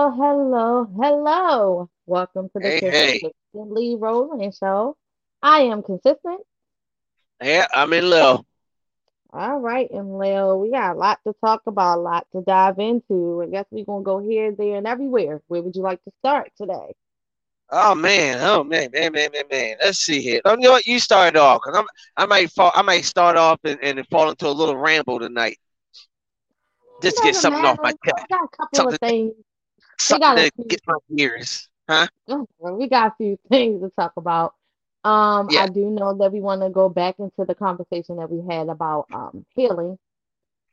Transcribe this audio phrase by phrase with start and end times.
[0.00, 1.90] Hello, hello, hello.
[2.06, 3.20] Welcome to the Hey, hey.
[3.20, 4.96] Consistently Rolling Show.
[5.42, 6.40] I am consistent.
[7.42, 8.46] Yeah, I'm in love.
[9.30, 12.78] All right, and Leo, we got a lot to talk about, a lot to dive
[12.78, 13.42] into.
[13.42, 15.42] I guess we're gonna go here, there, and everywhere.
[15.48, 16.94] Where would you like to start today?
[17.68, 19.76] Oh man, oh man, man, man, man, man.
[19.84, 20.40] Let's see here.
[20.46, 20.86] Oh, you know what?
[20.86, 21.86] You started off because I'm.
[22.16, 22.72] I might fall.
[22.74, 25.58] I might start off and, and fall into a little ramble tonight,
[27.02, 29.34] just get something off my chest, got a couple of things.
[30.08, 30.64] We something got a to few.
[30.68, 31.68] get my ears.
[31.88, 32.06] Huh?
[32.60, 34.54] We got a few things to talk about.
[35.04, 35.56] Um, Yeah.
[35.56, 38.68] I do know that we want to go back into the conversation that we had
[38.68, 39.98] about um healing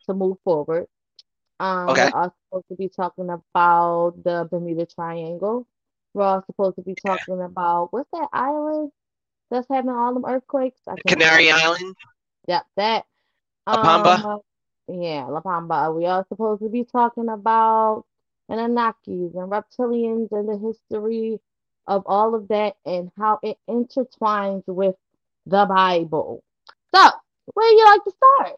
[0.08, 0.88] to move forward.
[1.60, 5.68] Um, we're also supposed to be talking about the Bermuda Triangle.
[6.14, 8.92] We're all supposed to be talking about what's that island
[9.50, 10.82] that's having all them earthquakes?
[10.88, 11.52] I Canary remember.
[11.52, 11.96] Island,
[12.48, 13.06] Yep, that.
[13.74, 14.16] Apamba.
[14.26, 14.40] Um,
[14.88, 15.94] yeah, La Pamba.
[15.96, 18.06] We are supposed to be talking about
[18.50, 21.40] Anunnakis and reptilians and the history
[21.88, 24.96] of all of that and how it intertwines with
[25.46, 26.44] the Bible.
[26.94, 27.10] So,
[27.54, 28.56] where do you like to start?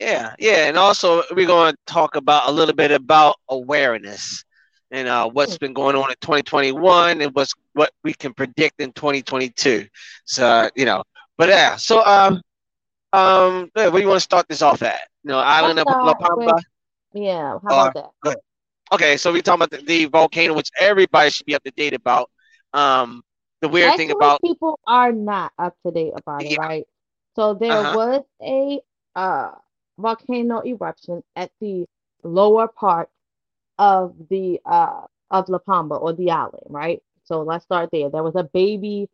[0.00, 4.44] Yeah, yeah, and also we're going to talk about a little bit about awareness
[4.90, 8.92] and uh, what's been going on in 2021 and what's what we can predict in
[8.92, 9.86] 2022.
[10.24, 11.02] So you know,
[11.36, 12.40] but yeah, so um.
[13.12, 14.98] Um, where do you want to start this off at?
[15.22, 16.62] You know, Island of La start with, Pampa,
[17.12, 18.40] yeah, how about or that?
[18.92, 21.94] Okay, so we're talking about the, the volcano, which everybody should be up to date
[21.94, 22.30] about.
[22.72, 23.22] Um,
[23.60, 26.86] the weird thing about people are not up to date about it, yeah, right?
[27.36, 28.80] So there huh, was a
[29.14, 29.52] uh
[29.98, 31.86] volcano eruption at the
[32.22, 33.10] lower part
[33.78, 37.02] of the uh of La Pamba or the island, right?
[37.24, 38.10] So let's start there.
[38.10, 39.08] There was a baby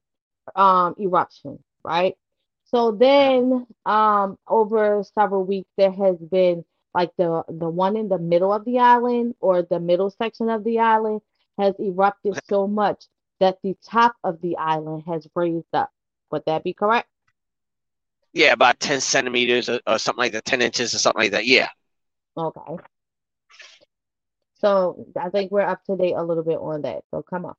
[0.55, 2.17] um eruption, right?
[2.65, 6.65] So then um over several weeks there has been
[6.95, 10.65] like the the one in the middle of the island or the middle section of
[10.65, 11.21] the island
[11.59, 13.05] has erupted so much
[13.41, 15.91] that the top of the island has raised up.
[16.31, 17.09] Would that be correct?
[18.33, 21.47] yeah, about 10 centimeters or, or something like that, 10 inches or something like that.
[21.47, 21.69] Yeah,
[22.37, 22.79] Okay.
[24.55, 27.05] So I think we're up to date a little bit on that.
[27.11, 27.55] So come on,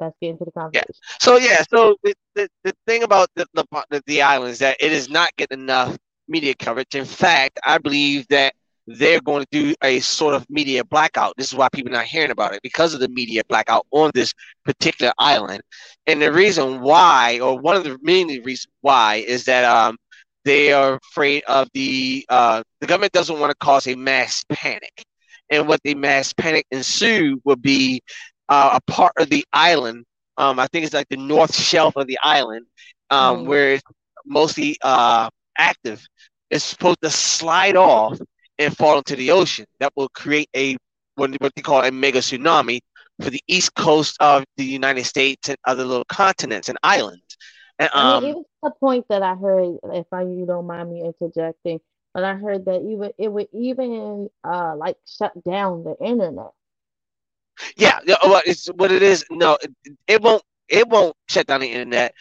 [0.00, 0.82] let's get into the yeah.
[0.82, 1.02] conversation.
[1.20, 4.76] So yeah, so the, the, the thing about the, the the the island is that
[4.80, 5.96] it is not getting enough
[6.28, 6.94] media coverage.
[6.94, 8.54] In fact, I believe that
[8.86, 11.34] they're going to do a sort of media blackout.
[11.36, 14.10] This is why people are not hearing about it because of the media blackout on
[14.14, 14.32] this
[14.64, 15.62] particular island.
[16.06, 19.96] And the reason why, or one of the main reasons why, is that um
[20.44, 25.04] they are afraid of the uh the government doesn't want to cause a mass panic.
[25.50, 28.02] And what the mass panic ensue would be
[28.48, 30.04] uh, a part of the island.
[30.36, 32.66] Um, I think it's like the north shelf of the island,
[33.10, 33.82] um, hmm where it's
[34.26, 35.28] mostly uh,
[35.58, 36.04] active.
[36.50, 38.18] It's supposed to slide off
[38.58, 39.66] and fall into the ocean.
[39.80, 40.76] That will create a
[41.16, 42.80] what, they call a mega tsunami
[43.22, 47.36] for the east coast of the United States and other little continents and islands.
[47.78, 50.66] And I mean, um, even to the point that I heard, if I you don't
[50.66, 51.80] mind me interjecting,
[52.14, 56.52] but I heard that even it would even uh like shut down the internet.
[57.76, 59.24] yeah, yeah, well, it's what it is.
[59.30, 59.72] No, it,
[60.06, 60.42] it won't.
[60.68, 62.14] It won't shut down the internet.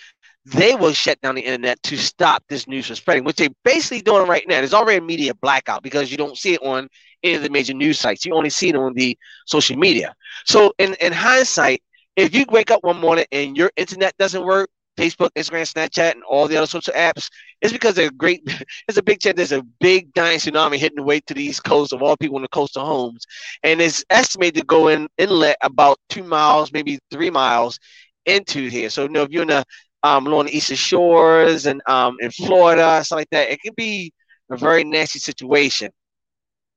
[0.54, 4.02] They will shut down the internet to stop this news from spreading, which they're basically
[4.02, 4.56] doing right now.
[4.56, 6.88] There's already a media blackout because you don't see it on
[7.24, 8.26] any of the major news sites.
[8.26, 10.16] You only see it on the social media.
[10.46, 11.82] So in, in hindsight,
[12.16, 16.24] if you wake up one morning and your internet doesn't work, Facebook, Instagram, Snapchat, and
[16.24, 17.30] all the other social apps,
[17.62, 18.42] it's because there's a great,
[18.88, 21.64] there's a big chance there's a big giant tsunami hitting the way to the east
[21.64, 23.26] coast of all people in the coastal homes,
[23.64, 27.80] and it's estimated to go in inlet about two miles, maybe three miles
[28.26, 28.90] into here.
[28.90, 29.64] So you know if you're in the
[30.04, 33.50] um, along the eastern shores and um, in Florida, stuff like that.
[33.50, 34.12] It can be
[34.52, 35.92] a very nasty situation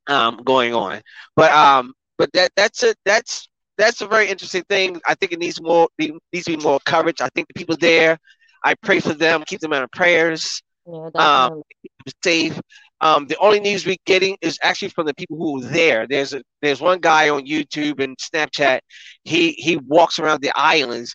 [0.09, 1.01] um, going on.
[1.37, 5.01] But um, but that that's a that's that's a very interesting thing.
[5.07, 7.21] I think it needs more it needs to be more coverage.
[7.21, 8.19] I think the people there,
[8.65, 11.63] I pray for them, keep them in our prayers, Yeah, um, definitely.
[11.83, 12.61] keep them safe.
[13.03, 16.07] Um, the only news we're getting is actually from the people who are there.
[16.07, 18.81] There's a there's one guy on YouTube and Snapchat.
[19.25, 21.15] He he walks around the islands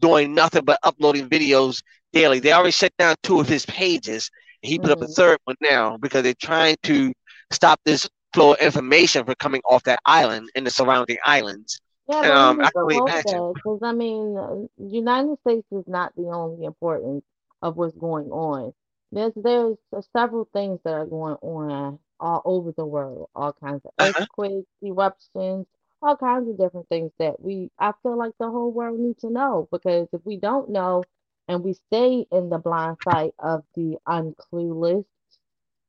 [0.00, 1.82] doing nothing but uploading videos
[2.12, 2.40] daily.
[2.40, 4.30] They already shut down two of his pages.
[4.62, 7.12] He put up a hmm third one now because they're trying to
[7.50, 11.80] stop this flow of information from coming off that island and the surrounding islands.
[12.08, 13.44] Yeah, And um, I can only imagine.
[13.54, 17.24] because I mean, United States is not the only importance
[17.62, 18.72] of what's going on.
[19.12, 19.76] There's there's
[20.12, 24.26] several things that are going on all over the world, all kinds of Uh-huh.
[24.26, 25.66] earthquakes, eruptions,
[26.06, 29.30] all kinds of different things that we I feel like the whole world needs to
[29.30, 31.08] know because if we don't know
[31.48, 35.04] and we stay in the blind sight of the unclueless,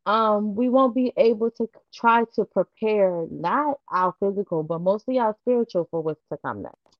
[0.05, 5.35] um, we won't be able to try to prepare not our physical, but mostly our
[5.41, 6.97] spiritual for what's to come next.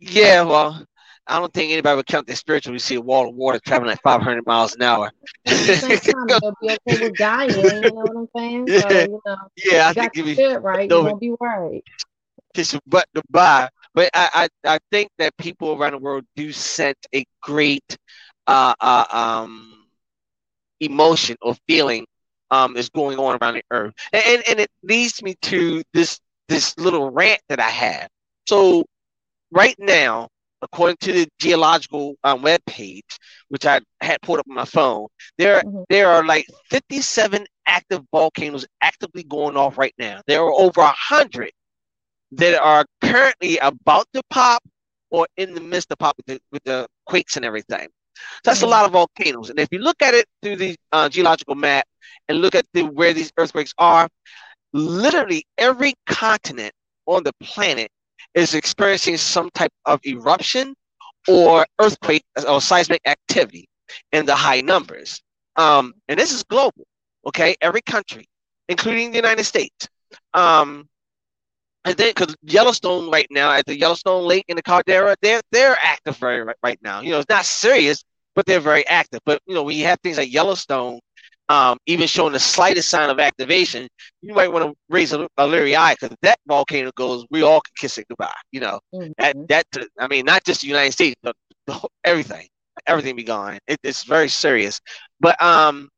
[0.00, 0.86] Yeah, well,
[1.26, 2.72] I don't think anybody would count the spiritual.
[2.72, 5.10] We see a wall of water traveling at 500 miles an hour.
[5.46, 7.50] Same time, they'll be okay with dying.
[7.50, 8.68] You know what I'm saying?
[8.68, 10.88] So, you know, yeah, I think the if you shit right.
[10.90, 11.84] no, You won't be worried.
[12.54, 13.68] kiss your butt goodbye.
[13.94, 17.96] But I, I, I think that people around the world do sense a great
[18.46, 19.86] uh, uh, um,
[20.80, 22.06] emotion or feeling
[22.50, 26.20] um, is going on around the earth, and, and and it leads me to this
[26.48, 28.08] this little rant that I have.
[28.46, 28.84] So
[29.50, 30.28] right now,
[30.62, 33.04] according to the geological um, web page,
[33.48, 35.84] which I had pulled up on my phone, there Mhm.
[35.88, 40.20] there are like 57 active volcanoes actively going off right now.
[40.26, 41.52] There are over a hundred
[42.32, 44.62] that are currently about to pop
[45.10, 47.88] or in the midst of popping with the, with the quakes and everything.
[48.44, 48.70] So that's a Mhm.
[48.70, 49.50] lot of volcanoes.
[49.50, 51.86] And if you look at it through the uh, geological map
[52.28, 54.08] and look at the, where these earthquakes are,
[54.72, 56.72] literally every continent
[57.06, 57.90] on the planet
[58.34, 60.74] is experiencing some type of eruption
[61.28, 63.68] or earthquake or seismic activity
[64.12, 65.22] in the high numbers.
[65.56, 66.86] Um, and this is global,
[67.26, 67.54] okay?
[67.60, 68.26] Every country,
[68.68, 69.88] including the United States.
[70.34, 70.88] Um,
[71.84, 75.76] and then, because Yellowstone right now at the Yellowstone Lake in the Caldera, they're they're
[75.82, 77.00] active very right, right now.
[77.00, 78.04] You know, it's not serious,
[78.36, 79.20] but they're very active.
[79.24, 81.00] But you know, we have things like Yellowstone,
[81.48, 83.88] um, even showing the slightest sign of activation,
[84.22, 87.60] you might want to raise a, a leery eye because that volcano goes, we all
[87.60, 88.32] can kiss it goodbye.
[88.52, 88.80] You know,
[89.18, 89.48] that Mhm.
[89.48, 89.64] that
[89.98, 91.34] I mean, not just the United States, but
[91.66, 92.46] the whole, everything,
[92.86, 93.58] everything be gone.
[93.66, 94.80] It, it's very serious.
[95.20, 95.88] But um,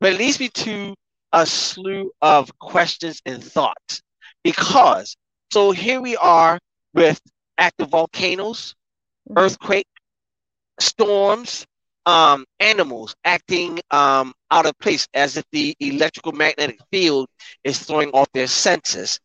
[0.00, 0.94] but it leads me to
[1.32, 4.02] a slew of questions and thoughts
[4.42, 5.16] because
[5.52, 6.58] so here we are
[6.94, 7.20] with
[7.58, 8.74] active volcanoes,
[9.28, 9.36] Mhm.
[9.36, 9.86] earthquake,
[10.80, 11.66] storms,
[12.06, 17.28] um, animals acting um, out of place as if the electrical magnetic field
[17.64, 19.18] is throwing off their senses,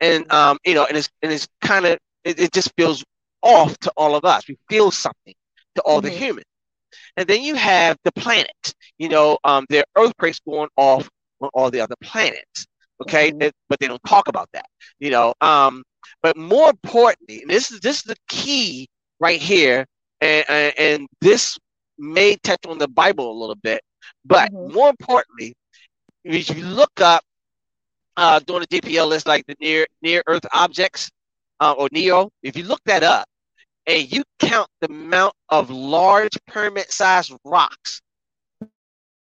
[0.00, 3.04] and um, you know, and it's and it's kind of it, it just feels
[3.42, 4.46] off to all of us.
[4.48, 5.34] We feel something
[5.76, 6.10] to all the Mhm.
[6.10, 6.46] humans,
[7.16, 8.74] and then you have the planet.
[8.98, 11.08] You know, um, there are earthquakes going off
[11.40, 12.66] on all the other planets.
[13.02, 13.40] Okay, Mhm.
[13.40, 14.66] It- but they don't talk about that.
[14.98, 15.82] You know, um,
[16.22, 18.88] but more importantly, and this is this is the key
[19.20, 19.86] right here,
[20.20, 21.58] and and, and this
[22.02, 23.82] may touch on the Bible a little bit,
[24.24, 24.72] but Mhm.
[24.72, 25.54] more importantly,
[26.24, 27.22] if you look up
[28.16, 31.10] uh, doing the JPL list like the near near Earth objects
[31.60, 33.26] uh, or NEO, if you look that up
[33.86, 38.02] and you count the amount of large pyramid-sized rocks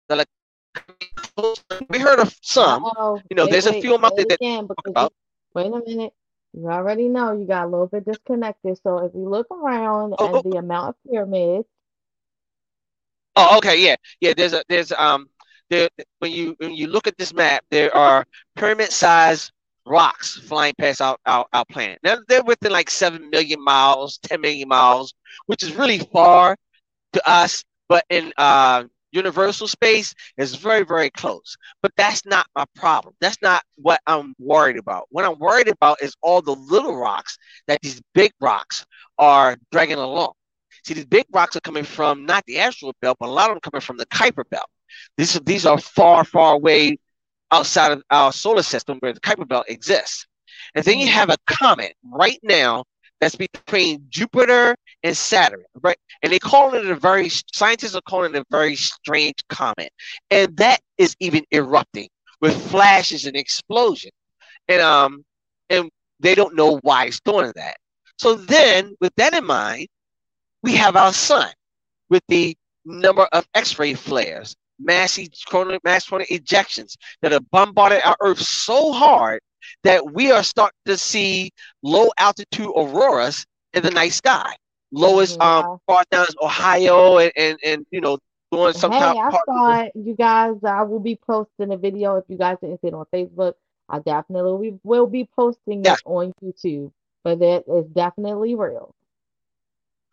[0.10, 0.26] that are
[1.90, 2.86] we heard of some.
[2.86, 3.22] Uh-oh.
[3.30, 5.10] You know, Wait, there's a few out there that again you,
[5.54, 6.14] wait a minute.
[6.54, 8.80] You already know you got a little bit disconnected.
[8.84, 11.68] So if you look around Oh, and oh, the amount of pyramids,
[13.36, 14.34] Oh, okay, yeah, yeah.
[14.36, 15.28] There's a there's um
[15.70, 15.90] there
[16.20, 18.26] when you when you look at this map, there are
[18.56, 19.52] pyramid-sized
[19.86, 22.00] rocks flying past our, our our planet.
[22.04, 25.14] Now they're within like seven million miles, ten million miles,
[25.48, 26.58] which is really far
[27.14, 31.58] to us, but in uh universal space is very very close.
[31.82, 33.16] But that's not my problem.
[33.22, 35.08] That's not what I'm worried about.
[35.12, 37.38] What I'm worried about is all the little rocks
[37.68, 38.86] that these big rocks
[39.20, 40.34] are dragging along.
[40.84, 43.56] See, these big rocks are coming from not the asteroid belt, but a lot of
[43.56, 44.68] them coming from the Kuiper belt.
[45.18, 46.98] These are, these are far, far away
[47.52, 50.26] outside of our solar system where the Kuiper belt exists.
[50.76, 52.84] And then you have a comet right now
[53.24, 55.98] that's between Jupiter and Saturn, right?
[56.22, 59.90] And they call it a very scientists are calling it a very strange comet,
[60.30, 62.10] and that is even erupting
[62.42, 64.12] with flashes and explosion,
[64.68, 65.24] and um,
[65.70, 67.78] and they don't know why it's doing that.
[68.18, 69.88] So then, with that in mind,
[70.64, 71.52] we have our sun
[72.10, 72.56] with the
[72.86, 78.40] number of X-ray flares, mass e- coronal mass coronal ejections that have bombarded our Earth
[78.40, 79.42] so hard
[79.84, 81.52] that we are starting to see
[81.84, 84.56] low altitude auroras in the night sky.
[84.92, 88.18] Lowest Mhm, um far down is Ohio and, and and you know
[88.52, 89.14] doing some kind.
[89.14, 89.92] Hey, type I part saw it.
[89.96, 92.16] You guys, I will be posting a video.
[92.18, 93.54] If you guys didn't see it on Facebook,
[93.90, 95.96] I definitely will will be posting Yeah.
[95.96, 96.92] it on YouTube.
[97.24, 98.94] But that is definitely real.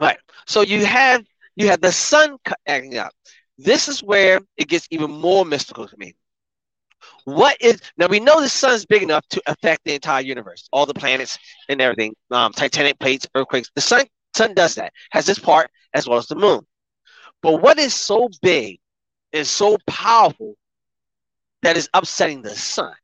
[0.01, 0.19] Right.
[0.47, 1.25] So you have
[1.57, 3.13] you have the sun acting up.
[3.59, 6.15] This is where it gets even more mystical to me.
[7.25, 8.07] What is now?
[8.09, 11.39] We know the sun's big enough to affect the entire universe, all the planets
[11.69, 13.71] and everything, um, tectonic plates, earthquakes.
[13.75, 16.61] The sun sun does that, has this part as well as the moon.
[17.43, 18.81] But what is so big
[19.33, 20.55] and so powerful
[21.63, 22.95] that is upsetting the sun?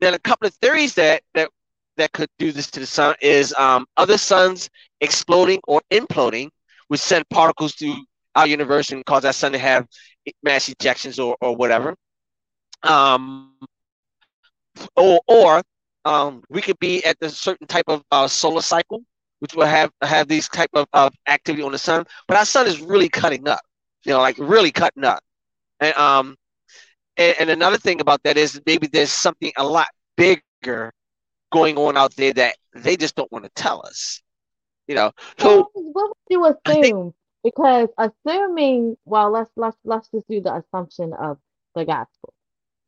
[0.00, 1.50] Now, a couple of theories that that
[1.96, 4.68] that could do this to the sun is um, other suns
[5.00, 6.48] exploding or imploding,
[6.88, 7.94] which send particles to
[8.34, 9.86] our universe and cause our sun to have
[10.42, 11.94] mass ejections or, or whatever.
[12.82, 13.56] Um,
[14.96, 15.62] or or
[16.04, 19.02] um, we could be at a certain type of uh, solar cycle,
[19.40, 22.04] which will have have these type of, of activity on the sun.
[22.28, 23.60] But our sun is really cutting up,
[24.04, 25.22] you know, like really cutting up.
[25.80, 26.36] And um,
[27.16, 30.92] and, and another thing about that is maybe there's something a lot bigger
[31.52, 34.22] going on out there that they just don't want to tell us.
[34.86, 36.82] You know, so what, would you assume?
[36.82, 41.38] Think, because assuming, well, let's let's let's just do the assumption of
[41.74, 42.32] the gospel.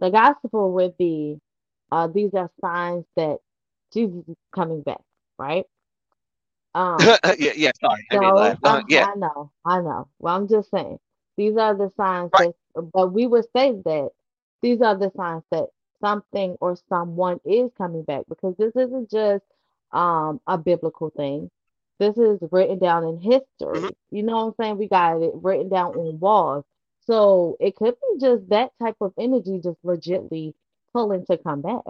[0.00, 1.40] The gospel would be,
[1.90, 3.38] uh, these are signs that
[3.92, 5.00] Jesus is coming back,
[5.38, 5.64] right?
[6.74, 6.98] Um,
[7.38, 8.06] yeah, yeah, sorry.
[8.12, 9.06] So, I, mean, uh, yeah.
[9.06, 10.08] I know, I know.
[10.20, 10.98] Well, I'm just saying
[11.36, 12.52] these are the signs right.
[12.74, 14.10] that, but we would say that
[14.62, 15.66] these are the signs that
[16.00, 19.44] something or someone is coming back because this isn't just
[19.92, 21.50] um a biblical thing.
[21.98, 23.80] This is written down in history.
[23.80, 24.16] Mm-hmm.
[24.16, 24.78] You know what I'm saying?
[24.78, 26.64] We got it written down on walls.
[27.06, 30.54] So it could be just that type of energy just legitly
[30.92, 31.82] pulling to come back.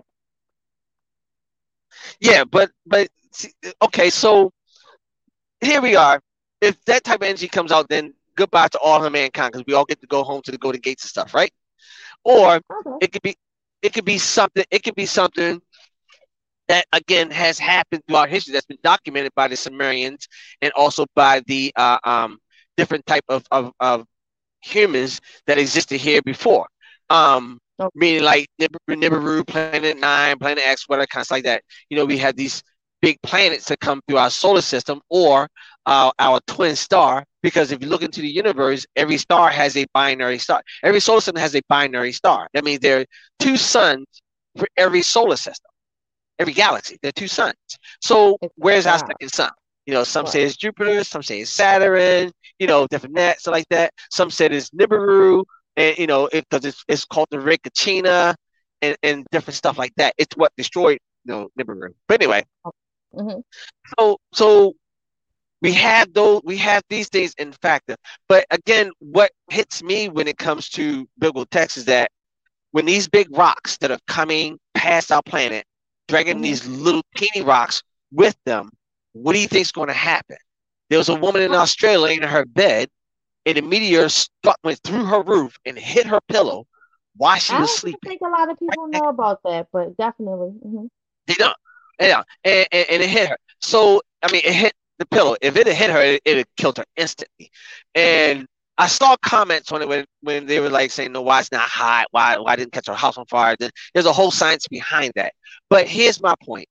[2.21, 3.09] Yeah, but but
[3.83, 4.53] okay, so
[5.61, 6.21] here we are.
[6.61, 9.75] If that type of energy comes out, then goodbye to all of mankind because we
[9.75, 11.53] all get to go home to the golden gates and stuff, right?
[12.25, 12.91] Or okay.
[13.03, 13.37] it could be
[13.83, 15.61] it could be something it could be something
[16.69, 20.29] that again has happened throughout history that's been documented by the Sumerians
[20.63, 22.39] and also by the uh, um,
[22.77, 24.07] different type of, of, of,
[24.61, 26.67] humans that existed here before.
[27.11, 27.89] Um, okay.
[27.95, 31.63] Meaning like Nibiru, Planet Nine, Planet X, whatever kind of like that.
[31.89, 32.63] You know, we have these
[33.01, 35.49] big planets that come through our solar system or
[35.89, 37.25] uh, our twin star.
[37.43, 40.63] Because if you look into the universe, every star has a binary star.
[40.83, 42.49] Every solar system has a binary star.
[42.53, 43.07] That means there are
[43.39, 44.07] two suns
[44.57, 45.71] for every solar system
[46.39, 46.99] every galaxy.
[47.03, 47.55] There are two suns.
[48.01, 49.51] So where's our second sun?
[49.87, 53.51] You know, some say it's Jupiter, some say it's Saturn, you know, different nets so
[53.51, 53.93] like that.
[54.11, 55.45] Some said it's Nibiru,
[55.77, 57.61] and you know, because it, it's, it's called the Red
[58.81, 60.15] and, and different stuff like that.
[60.19, 61.95] It's what destroyed you know Nibiru.
[62.07, 62.45] But anyway,
[63.15, 63.41] mm-hmm.
[63.99, 64.75] so so
[65.61, 67.97] we have those we have these things in factor.
[68.29, 72.11] But again, what hits me when it comes to biblical text is that
[72.71, 75.65] when these big rocks that are coming past our planet
[76.09, 76.43] dragging mm-hmm.
[76.43, 78.71] these little teeny rocks with them.
[79.13, 80.37] What do you think is going to happen?
[80.91, 82.89] There was a woman in Australia in her bed,
[83.45, 86.67] and a meteor struck went through her roof and hit her pillow
[87.17, 88.01] while she I was sleeping.
[88.07, 90.53] I think a lot of people know about that, but definitely.
[90.67, 90.87] Mm-hmm.
[91.27, 91.57] They don't.
[92.01, 93.37] Yeah, and, and, and, it hit her.
[93.61, 95.37] So I mean, it hit the pillow.
[95.41, 97.51] If it had hit her, it, it killed her instantly.
[97.95, 101.51] And I saw comments on it when, when they were like saying, "No, why it's
[101.51, 102.07] not hot?
[102.13, 105.33] Why why didn't catch her house on fire?" Then There's a whole science behind that.
[105.69, 106.69] But here's my point: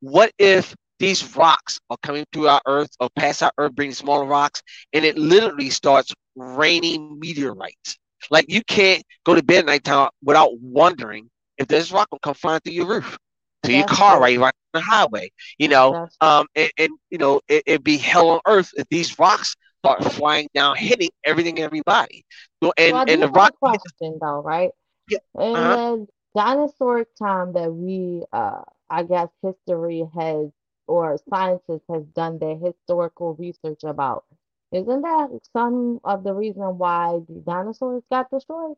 [0.00, 4.24] What if these rocks are coming through our Earth or past our Earth, bringing smaller
[4.24, 7.98] rocks, and it literally starts raining meteorites?
[8.30, 12.34] Like you can't go to bed at nighttime without wondering if this rock will come
[12.34, 13.18] flying through your roof,
[13.64, 15.30] to your car, right, right on the highway.
[15.58, 19.18] You know, um, and, and you know it, it'd be hell on earth if these
[19.18, 22.24] rocks start flying down, hitting everything, everybody.
[22.62, 24.70] So, and well, and the rock question though, right?
[25.08, 25.18] Yeah.
[25.38, 25.76] In uh-huh.
[25.76, 30.50] the dinosaur time that we, uh, I guess, history has
[30.86, 34.24] or scientists has done their historical research about.
[34.72, 38.76] Isn't that some of the reason why the dinosaurs got destroyed?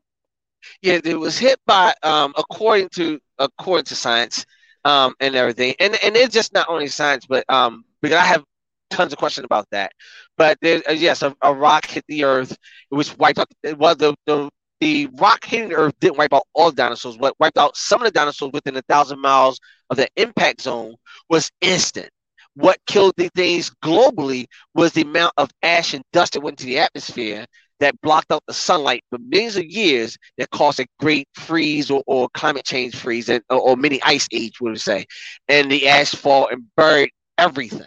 [0.83, 4.45] Yeah, it was hit by, um, according to according to science,
[4.85, 8.45] um, and everything, and and it's just not only science, but um, because I have
[8.91, 9.93] tons of questions about that.
[10.37, 12.53] But there, uh, yes, a, a, rock hit the earth.
[12.53, 13.49] It was wiped out.
[13.77, 17.19] Well, the, the the rock hitting the earth didn't wipe out all the dinosaurs.
[17.19, 19.61] What wiped out some of the dinosaurs within a thousand miles
[19.91, 20.95] of the impact zone
[21.29, 22.09] was instant.
[22.55, 26.67] What killed the things globally was the amount of ash and dust that went into
[26.67, 27.47] the atmosphere
[27.81, 32.03] that blocked out the sunlight for millions of years that caused a great freeze or,
[32.07, 35.07] or climate change freeze and, or, or mini ice age, we would say.
[35.49, 37.87] And the ash fall and buried everything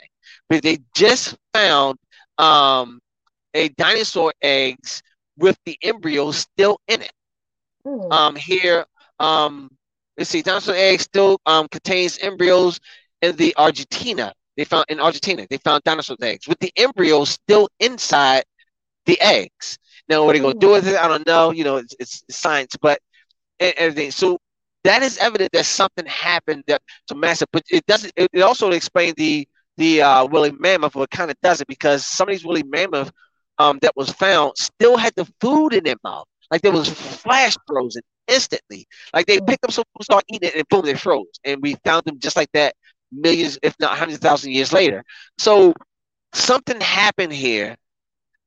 [0.49, 1.97] but they just found
[2.37, 2.99] um,
[3.53, 5.01] a dinosaur eggs
[5.37, 7.13] with the embryo still in it.
[7.85, 8.11] Mm.
[8.11, 8.85] Um, here,
[9.19, 9.69] um,
[10.17, 12.79] let's see, dinosaur eggs still um, contains embryos
[13.21, 14.33] in the Argentina.
[14.55, 18.43] They found in Argentina, they found dinosaur eggs with the embryos still inside
[19.05, 19.79] the eggs.
[20.09, 20.95] Now, what are they going to do with it?
[20.97, 21.51] I don't know.
[21.51, 22.99] You know, it's, it's science, but
[23.59, 24.11] everything.
[24.11, 24.37] So
[24.83, 28.13] that is evident that something happened that to massive, but it doesn't.
[28.15, 32.27] It, it also explains the the uh, woolly mammoth, it kind of doesn't because some
[32.27, 33.11] of these woolly mammoth
[33.57, 36.25] um, that was found still had the food in their mouth.
[36.51, 38.85] Like there was flash frozen instantly.
[39.13, 41.25] Like they picked up some food, start eating it, and boom, they froze.
[41.43, 42.75] And we found them just like that
[43.11, 45.03] millions, if not hundreds of thousands years later.
[45.39, 45.73] So
[46.33, 47.75] something happened here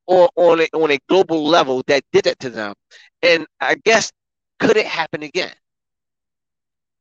[0.07, 2.73] or on a, on a global level that did it to them.
[3.21, 4.11] And I guess
[4.59, 5.53] could it happen again?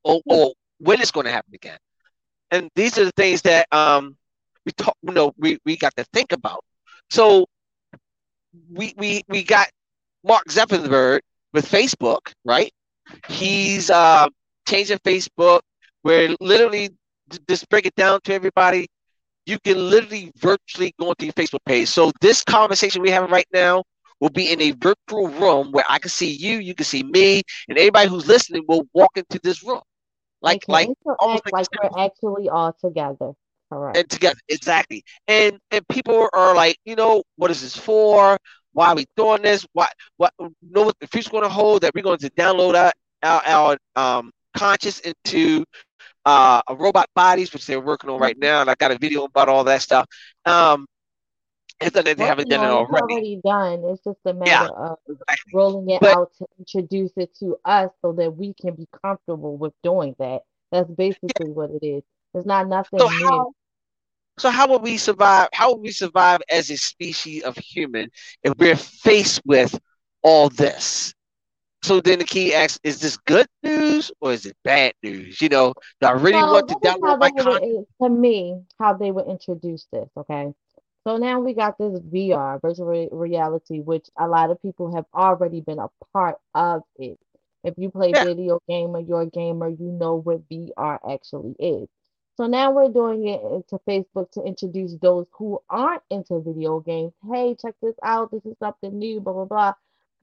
[0.05, 1.79] Or, or going to happen again?
[2.51, 4.17] And these are the things that um,
[4.65, 6.63] we talk, you know, we, we got to think about.
[7.11, 7.47] So
[8.73, 9.69] we we we got
[10.25, 11.21] Mark Zuckerberg
[11.53, 12.73] with Facebook, right?
[13.29, 14.29] He's uh,
[14.67, 15.61] changing Facebook
[16.03, 16.91] where literally
[17.49, 18.87] just break it down to everybody.
[19.47, 21.89] You can literally virtually go into your Facebook page.
[21.89, 23.85] So this conversation we have right now
[24.21, 27.43] will be in a virtual room where I can see you, you can see me,
[27.69, 29.81] and everybody who's listening will walk into this room.
[30.43, 30.89] Like like
[31.19, 33.33] almost like, like we're actually all together.
[33.73, 33.97] All right.
[33.97, 35.03] And together, exactly.
[35.27, 38.39] And and people are like, you know, what is this for?
[38.73, 39.67] Why are we doing this?
[39.73, 41.83] What what know what the future's going to hold?
[41.83, 43.77] That we're going to download our our, our
[44.19, 45.65] um, conscious into
[46.27, 49.49] uh, robot bodies, which they're working on right now, and I got a video about
[49.49, 50.07] all that stuff.
[50.45, 50.87] Um,
[51.81, 53.15] if they, they haven't done it already.
[53.15, 53.85] already done.
[53.85, 54.99] It's just a matter yeah, of
[55.53, 59.57] rolling it but, out to introduce it to us so that we can be comfortable
[59.57, 60.43] with doing that.
[60.73, 61.53] That's basically yeah.
[61.53, 62.03] what it is.
[62.35, 63.29] It's not nothing so new.
[63.29, 63.53] How,
[64.39, 65.49] so how would we survive?
[65.53, 68.11] How would we survive as a species of human
[68.43, 69.79] if we're faced with
[70.23, 71.15] all this?
[71.87, 75.41] So then the key asks, is this good news or is it bad news?
[75.41, 77.87] You know, do I really so want to download my content?
[78.03, 80.53] To me, how they would introduce this, okay?
[81.07, 85.61] So now we got this VR, virtual reality, which a lot of people have already
[85.61, 87.21] been a part of it.
[87.63, 88.25] If you play yeah.
[88.25, 91.87] video game or you're a gamer, you know what VR actually is.
[92.37, 97.13] So now we're doing it into Facebook to introduce those who aren't into video games.
[97.33, 98.33] Hey, check this out.
[98.33, 99.73] This is something new, blah, blah, blah.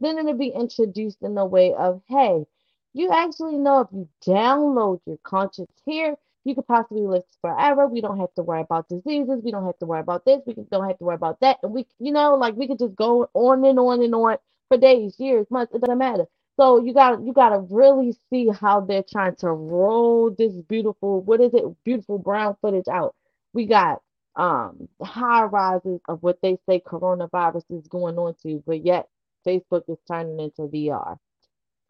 [0.01, 2.45] Then it'll be introduced in the way of, hey,
[2.93, 7.87] you actually know if you download your conscience here, you could possibly live forever.
[7.87, 9.41] We don't have to worry about diseases.
[9.43, 10.41] We don't have to worry about this.
[10.47, 11.59] We don't have to worry about that.
[11.63, 14.37] And we, you know, like we could just go on and on and on
[14.69, 15.73] for days, years, months.
[15.75, 16.25] It doesn't matter.
[16.57, 21.21] So you got you got to really see how they're trying to roll this beautiful,
[21.21, 23.15] what is it, beautiful brown footage out.
[23.53, 24.01] We got
[24.37, 29.07] um high rises of what they say coronavirus is going on to, but yet
[29.45, 31.17] Facebook is turning into VR.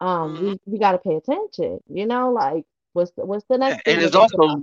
[0.00, 0.44] Um, mm-hmm.
[0.44, 1.80] we, we got to pay attention.
[1.88, 3.86] You know, like what's the, what's the next?
[3.86, 4.62] And it's also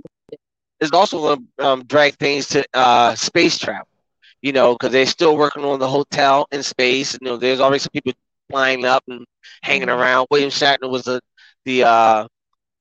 [0.80, 3.86] it's also um, drag things to uh, space travel.
[4.40, 7.16] You know, because they're still working on the hotel in space.
[7.20, 8.12] You know, there's already some people
[8.50, 9.24] flying up and
[9.62, 10.00] hanging mm-hmm.
[10.00, 10.26] around.
[10.30, 11.20] William Shatner was the
[11.64, 12.26] the uh,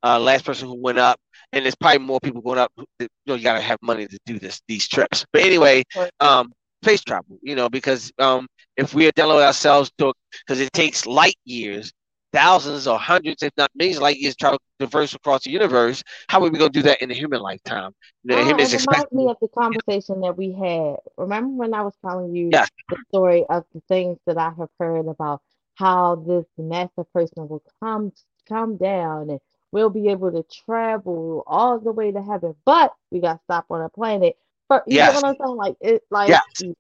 [0.03, 1.19] uh, last person who went up,
[1.53, 2.71] and there's probably more people going up.
[2.99, 5.25] You know, you gotta have money to do this these trips.
[5.31, 5.83] But anyway,
[6.19, 6.51] um,
[6.83, 7.37] space travel.
[7.41, 8.47] You know, because um,
[8.77, 10.13] if we download ourselves to
[10.45, 11.91] because it takes light years
[12.31, 16.03] thousands or hundreds, if not millions of light years to traverse across the universe.
[16.29, 17.93] How are we going to do that in a human lifetime?
[18.23, 20.97] You know, oh, it reminds me of the conversation that we had.
[21.17, 22.65] Remember when I was telling you yeah.
[22.89, 25.41] the story of the things that I have heard about
[25.75, 28.11] how this massive person will come
[28.47, 29.39] come down and
[29.71, 33.65] we'll be able to travel all the way to heaven, but we got to stop
[33.69, 34.35] on a planet.
[34.67, 35.13] But you yes.
[35.13, 35.57] know what I'm saying?
[35.57, 36.41] Like it, like yes.
[36.61, 36.77] it,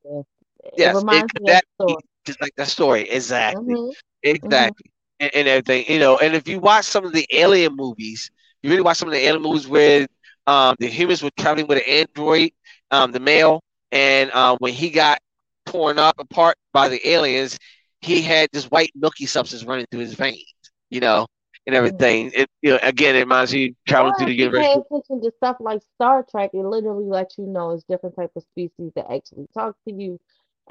[0.77, 0.95] yes.
[0.95, 2.03] reminds it, me that, of story.
[2.25, 3.91] Just like the story, exactly, mm-hmm.
[4.23, 4.83] exactly.
[4.83, 6.17] Mm-hmm and, and, everything, you know.
[6.17, 9.19] And if you watch some of the alien movies, you really watch some of the
[9.19, 10.07] alien movies where
[10.47, 12.51] um, the humans were traveling with an android,
[12.89, 15.19] um, the male, and uh, when he got
[15.67, 17.57] torn up apart by the aliens,
[18.01, 20.43] he had this white milky substance running through his veins,
[20.89, 21.27] you know,
[21.67, 22.31] and everything.
[22.33, 24.65] It, you know, again, it reminds you traveling through the universe.
[24.65, 26.51] Pay attention to stuff like Star Trek.
[26.53, 30.19] It literally lets you know it's different type of species that actually talk to you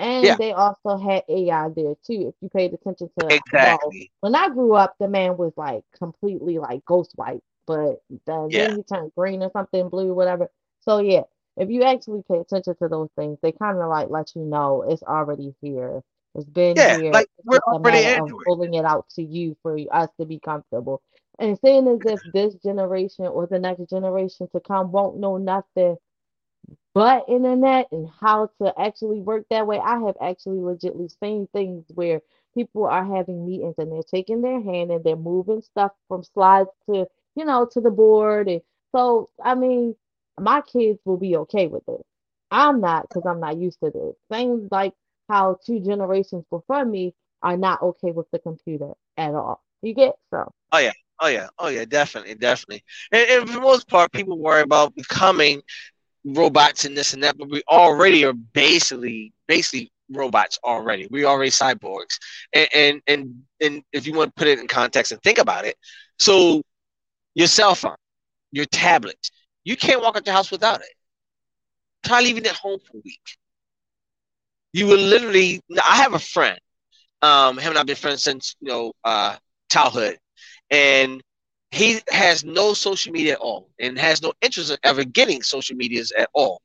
[0.00, 0.36] and yeah.
[0.36, 2.28] they also had AI there too.
[2.28, 5.84] If you paid attention to exactly well, when I grew up, the man was like
[5.98, 8.68] completely like ghost white, but the, yeah.
[8.68, 10.50] then he turned green or something, blue, whatever.
[10.80, 11.22] So yeah,
[11.58, 14.84] if you actually pay attention to those things, they kind of like let you know
[14.88, 16.02] it's already here.
[16.34, 17.12] It's been yeah, here.
[17.12, 21.02] Like we're already pulling it out to you for us to be comfortable.
[21.38, 25.96] And saying as if this generation or the next generation to come won't know nothing
[26.94, 29.78] but internet and how to actually work that way.
[29.78, 32.20] I have actually legitly seen things where
[32.54, 36.70] people are having meetings and they're taking their hand and they're moving stuff from slides
[36.86, 38.48] to, you know, to the board.
[38.48, 38.60] And
[38.92, 39.94] so, I mean,
[40.38, 42.04] my kids will be okay with it.
[42.50, 44.16] I'm not because I'm not used to this.
[44.30, 44.94] Things like
[45.28, 49.62] how two generations before me are not okay with the computer at all.
[49.82, 50.52] You get so.
[50.72, 50.92] Oh yeah.
[51.22, 52.82] Oh yeah, oh yeah, definitely, definitely.
[53.12, 55.60] And, and for the most part, people worry about becoming
[56.24, 61.08] robots and this and that, but we already are basically basically robots already.
[61.10, 62.18] We already cyborgs.
[62.52, 65.64] And, and and and if you want to put it in context and think about
[65.64, 65.76] it,
[66.18, 66.62] so
[67.34, 67.96] your cell phone,
[68.52, 69.30] your tablet,
[69.64, 70.92] you can't walk out the house without it.
[72.04, 73.38] Try leaving it home for a week.
[74.72, 75.60] You will literally.
[75.70, 76.58] I have a friend.
[77.22, 79.36] Um, him and I've been friends since you know uh,
[79.70, 80.18] childhood,
[80.70, 81.22] and
[81.70, 85.76] he has no social media at all, and has no interest in ever getting social
[85.76, 86.62] medias at all.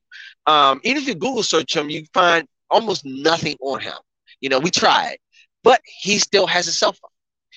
[0.47, 3.97] Um, even if you Google search him, you find almost nothing on him.
[4.41, 5.17] You know, we tried,
[5.63, 7.11] but he still has a cell phone.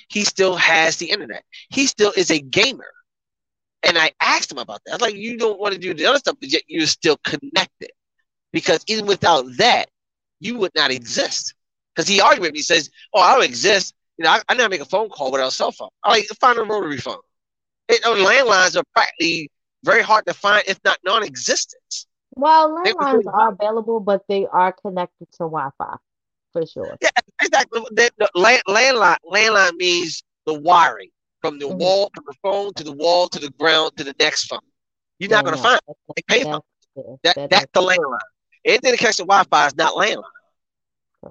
[0.08, 1.44] He still has the internet.
[1.70, 2.92] He still is a gamer.
[3.82, 4.92] And I asked him about that.
[4.92, 7.16] I was like, you don't want to do the other stuff, but yet you're still
[7.24, 7.90] connected.
[8.52, 9.88] Because even without that,
[10.40, 11.54] you would not exist.
[11.94, 13.94] Because he argued with me, he says, Oh, I don't exist.
[14.16, 15.90] You know, I, I never make a phone call without a cell phone.
[16.02, 17.18] I like find a rotary phone.
[17.88, 19.50] It, uh, landlines are practically
[19.84, 22.06] very hard to find, if not non-existent.
[22.34, 25.96] Well, landlines are available, but they are connected to Wi-Fi
[26.52, 26.96] for sure.
[27.00, 27.82] Yeah, exactly.
[27.90, 31.78] The, the land, landline landline means the wiring from the mm-hmm.
[31.78, 34.60] wall to the phone to the wall to the ground to the next phone.
[35.18, 36.26] You're not yeah, going to find it.
[36.26, 36.60] Pay phone.
[37.24, 38.18] That, that, that's the landline.
[38.64, 40.22] Anything that connects to Wi-Fi is not landline.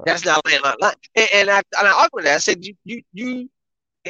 [0.05, 0.93] That's not landline.
[1.15, 2.35] And, and I and I argued with that.
[2.35, 3.49] I said you you you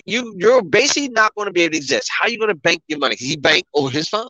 [0.05, 2.09] you you're basically not going to be able to exist.
[2.17, 3.15] How are you going to bank your money?
[3.15, 4.29] He bank over his phone.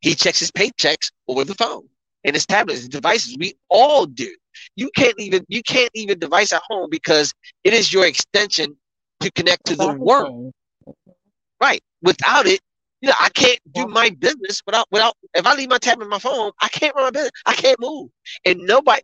[0.00, 1.88] He checks his paychecks over the phone
[2.24, 3.36] and his tablets, his devices.
[3.38, 4.32] We all do.
[4.74, 7.32] You can't even you can't even device at home because
[7.64, 8.76] it is your extension
[9.20, 10.52] to connect to the world.
[11.60, 11.82] Right.
[12.02, 12.60] Without it,
[13.00, 16.10] you know, I can't do my business without without if I leave my tablet and
[16.10, 17.32] my phone, I can't run my business.
[17.46, 18.10] I can't move.
[18.44, 19.02] And nobody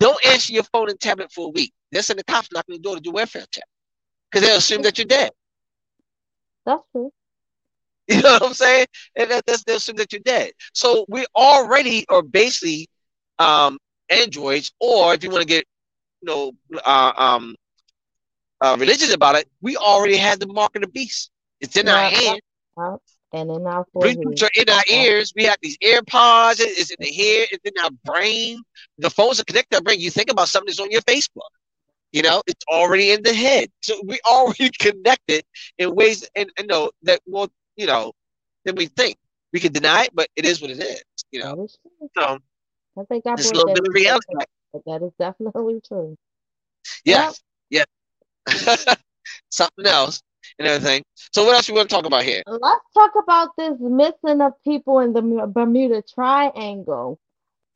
[0.00, 1.72] don't answer your phone and tablet for a week.
[1.92, 3.64] They're sending the cops knocking the door to do welfare check
[4.36, 5.30] because they'll assume that you're dead.
[6.66, 7.10] That's true.
[8.08, 8.86] You know what I'm saying?
[9.16, 10.52] And that, that's, they'll assume that you're dead.
[10.72, 12.86] So we already are basically
[13.40, 15.64] um, androids, or if you want to get,
[16.20, 16.52] you know,
[16.84, 17.56] uh, um,
[18.60, 21.32] uh, religious about it, we already have the mark of the beast.
[21.60, 22.40] It's in yeah, our hand.
[23.32, 25.32] And in our Bluetooths are in our ears.
[25.34, 26.60] We have these AirPods.
[26.60, 27.46] It's in the hair.
[27.50, 28.62] It's in our brain.
[28.98, 29.98] The phones are connected to our brain.
[29.98, 31.50] You think about something that's on your Facebook.
[32.16, 33.68] You know, it's already in the head.
[33.82, 35.44] So we already connected
[35.76, 38.12] in ways and, and know that well, you know,
[38.64, 39.16] than we think.
[39.52, 41.02] We can deny it, but it is what it is.
[41.30, 41.68] You know.
[42.18, 42.38] So
[42.98, 44.34] I think that's a little bit of reality.
[44.72, 46.16] But that is definitely true.
[47.04, 47.42] Yes.
[47.68, 47.84] Yeah.
[49.50, 50.22] Something else
[50.58, 51.02] and everything.
[51.34, 52.42] So what else you want to talk about here?
[52.46, 57.18] Let's talk about this missing of people in the Bermuda Triangle.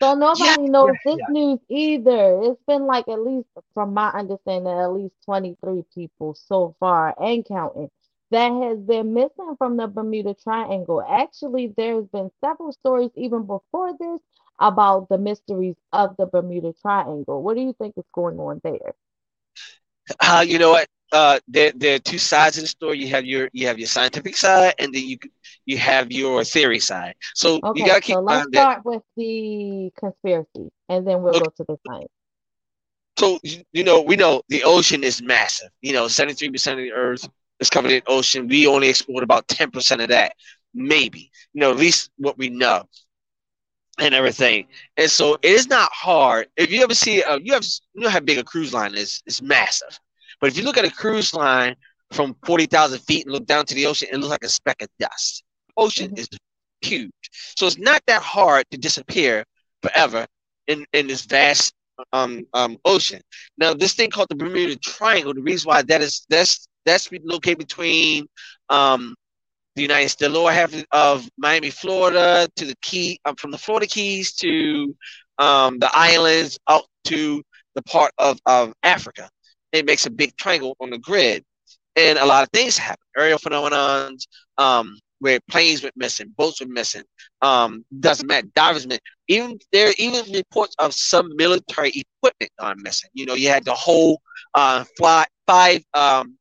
[0.03, 1.29] So nobody yeah, knows yeah, this yeah.
[1.29, 2.41] news either.
[2.43, 7.45] It's been like at least, from my understanding, at least 23 people so far and
[7.45, 7.91] counting
[8.31, 11.03] that has been missing from the Bermuda Triangle.
[11.03, 14.21] Actually, there's been several stories even before this
[14.59, 17.43] about the mysteries of the Bermuda Triangle.
[17.43, 18.95] What do you think is going on there?
[20.21, 20.89] Uh, you know what?
[21.13, 22.99] Uh, there, there are two sides of the story.
[22.99, 25.19] You have your you have your scientific side, and then you
[25.67, 27.15] you have your theory side.
[27.35, 28.15] So okay, you gotta keep.
[28.15, 28.85] So let's start that.
[28.85, 31.45] with the conspiracy, and then we'll okay.
[31.45, 32.11] go to the science.
[33.19, 33.39] So
[33.73, 35.71] you know, we know the ocean is massive.
[35.83, 38.49] You know, seventy three percent of the Earth is covered in ocean.
[38.49, 40.35] We only explored about ten percent of that,
[40.75, 41.31] maybe.
[41.53, 42.85] You know, at least what we know
[43.99, 44.67] and everything.
[44.97, 46.47] And so it is not hard.
[46.57, 49.23] If you ever see, uh, you have you know how big a cruise line is.
[49.27, 49.99] It's massive.
[50.41, 51.77] But if you look at a cruise line
[52.13, 54.89] from 40,000 feet and look down to the ocean, it looks like a speck of
[54.99, 55.45] dust.
[55.77, 56.19] Ocean mm-hmm.
[56.19, 56.29] is
[56.81, 57.13] huge.
[57.57, 59.45] So it's not that hard to disappear
[59.83, 60.27] forever
[60.67, 61.75] in, in this vast
[62.13, 63.21] um, um, ocean.
[63.59, 67.59] Now, this thing called the Bermuda Triangle, the reason why that is that's that's located
[67.59, 68.27] between
[68.71, 69.15] um,
[69.77, 73.59] the United States, the lower half of Miami, Florida, to the key um, from the
[73.59, 74.97] Florida Keys to
[75.39, 77.43] um, the islands out to
[77.75, 79.29] the part of, of Africa
[79.73, 81.45] it makes a big triangle on the grid.
[81.97, 83.03] And a lot of things happen.
[83.17, 84.27] Aerial phenomenons,
[84.59, 87.03] um, where planes went missing, boats were missing.
[87.43, 88.47] Um, doesn't matter.
[88.55, 89.01] Divers missing.
[89.29, 93.11] Even there are even reports of some military equipment gone missing.
[93.13, 94.21] You know, you had the whole
[94.55, 96.37] uh, fly five um,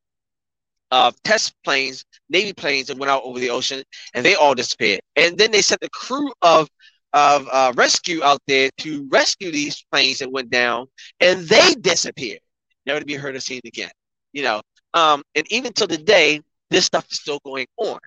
[0.92, 5.02] uh, test planes, Navy planes that went out over the ocean, and they all disappeared.
[5.16, 6.70] And then they sent the crew of
[7.14, 10.88] of uh, rescue out there to rescue these planes that went down,
[11.20, 12.40] and they disappeared
[12.90, 13.92] never to be heard or seen again.
[14.34, 14.62] You know,
[14.94, 18.00] um, and even to the day, this stuff is still going on.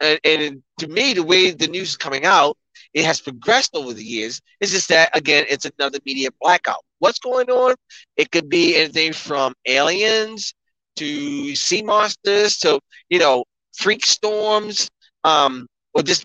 [0.00, 2.58] And, and to me, the way the news is coming out,
[2.94, 4.40] it has progressed over the years.
[4.60, 6.84] It's just that again, it's another media blackout.
[6.98, 7.74] What's going on?
[8.16, 10.54] It could be anything from aliens
[10.96, 13.44] to sea monsters to you know
[13.76, 14.90] freak storms,
[15.24, 16.24] um, or just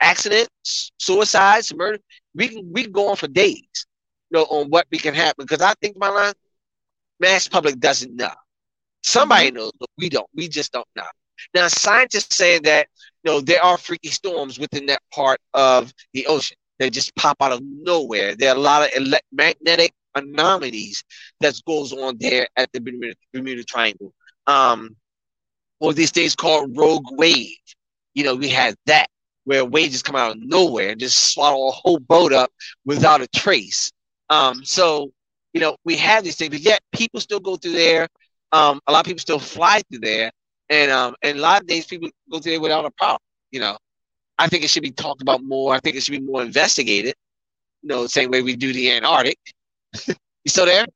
[0.00, 1.98] accidents, suicides, murder.
[2.34, 3.86] We can we can go on for days,
[4.30, 5.44] you know, on what we can happen.
[5.46, 6.34] Because I think my line,
[7.20, 8.32] mass public doesn't know.
[9.02, 9.56] Somebody mm-hmm.
[9.56, 10.28] knows, but we don't.
[10.34, 11.04] We just don't know.
[11.54, 12.88] Now, scientists saying that
[13.24, 16.56] you know there are freaky storms within that part of the ocean.
[16.78, 18.34] They just pop out of nowhere.
[18.34, 21.04] There are a lot of electromagnetic anomalies
[21.40, 24.12] that goes on there at the Bermuda, Bermuda Triangle.
[24.46, 24.96] Um,
[25.78, 27.56] or these days called rogue wave.
[28.14, 29.08] You know, we had that
[29.44, 32.50] where waves just come out of nowhere and just swallow a whole boat up
[32.84, 33.90] without a trace.
[34.28, 35.12] Um, so,
[35.52, 38.08] you know, we have these things, but yet people still go through there.
[38.52, 40.30] Um, a lot of people still fly through there,
[40.68, 43.20] and um, and a lot of days people go through there without a problem.
[43.50, 43.76] You know,
[44.38, 45.74] I think it should be talked about more.
[45.74, 47.14] I think it should be more investigated.
[47.82, 49.38] You know, the same way we do the Antarctic.
[50.06, 50.14] you
[50.48, 50.86] still there?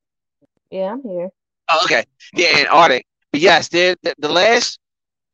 [0.71, 1.31] Yeah, I'm here.
[1.71, 2.05] Oh, okay.
[2.35, 3.07] Yeah, Antarctic.
[3.33, 4.79] But yes, the, the last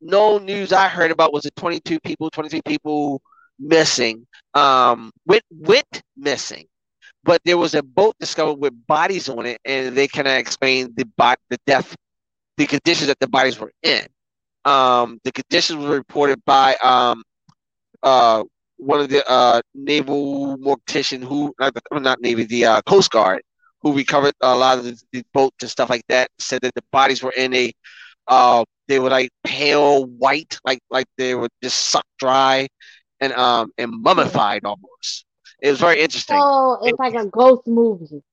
[0.01, 3.21] known news I heard about was the 22 people, 23 people
[3.59, 6.65] missing, um, went went missing.
[7.23, 11.05] But there was a boat discovered with bodies on it, and they cannot explain the
[11.49, 11.95] the death,
[12.57, 14.05] the conditions that the bodies were in.
[14.65, 17.23] Um, the conditions were reported by um,
[18.03, 18.43] uh,
[18.77, 23.41] one of the uh, naval mortician who, not, not Navy, the uh, Coast Guard,
[23.81, 26.83] who recovered a lot of the, the boats and stuff like that, said that the
[26.91, 27.71] bodies were in a
[28.27, 32.67] uh, they were like pale white, like like they were just sucked dry
[33.19, 35.25] and um and mummified almost.
[35.61, 36.37] It was very interesting.
[36.39, 38.23] Oh, it's like a ghost movie.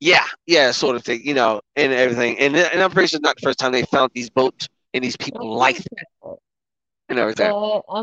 [0.00, 2.38] Yeah, yeah, sort of thing, you know, and everything.
[2.38, 5.02] And and I'm pretty sure it's not the first time they found these boats and
[5.02, 6.36] these people like that
[7.08, 7.50] and everything.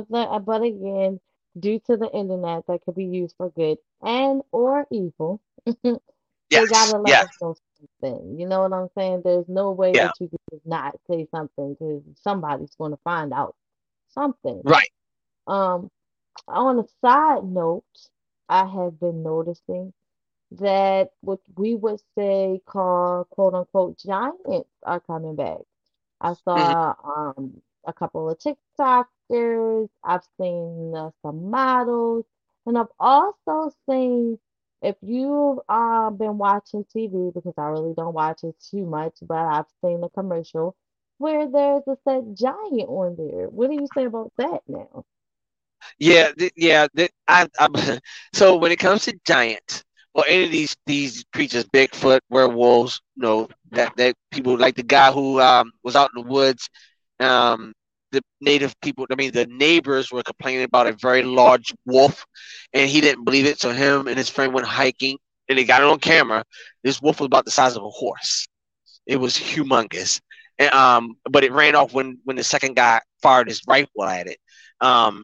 [0.10, 1.20] But, but again,
[1.60, 5.42] due to the internet, that could be used for good and or evil.
[5.66, 6.00] yes,
[6.52, 7.26] they gotta let yes.
[7.26, 7.56] us know
[8.02, 8.40] something.
[8.40, 9.22] You know what I'm saying?
[9.24, 10.08] There's no way yeah.
[10.08, 13.56] that you can not say something because somebody's going to find out
[14.10, 14.62] something.
[14.64, 14.90] Right.
[15.48, 15.90] Um,
[16.48, 17.84] on a side note,
[18.52, 19.94] I have been noticing
[20.52, 25.60] that what we would say call quote unquote giants are coming back.
[26.22, 27.40] I saw mm-hmm.
[27.40, 32.26] um a couple of TikTokers, I've seen uh, some models,
[32.68, 34.40] and I've also seen
[34.82, 39.38] if you've uh, been watching TV, because I really don't watch it too much, but
[39.38, 40.76] I've seen a commercial
[41.20, 43.48] where there's a set giant on there.
[43.50, 45.06] What do you say about that now?
[46.00, 46.88] Yeah, th- yeah.
[46.96, 48.00] Th- I, I,
[48.34, 53.24] so when it comes to giants or any of these these creatures, Bigfoot, werewolves, you
[53.24, 56.70] know that that people like the guy who um, was out in the woods
[57.20, 57.74] um,
[58.12, 62.26] the native people, I mean, the neighbors were complaining about a very large wolf,
[62.74, 63.60] and he didn't believe it.
[63.60, 65.18] So him and his friend went hiking,
[65.50, 66.44] and they got it on camera.
[66.84, 68.48] This wolf was about the size of a horse.
[69.06, 70.22] It was humongous,
[70.60, 74.28] and um, but it ran off when when the second guy fired his rifle at
[74.28, 74.38] it.
[74.80, 75.24] Um,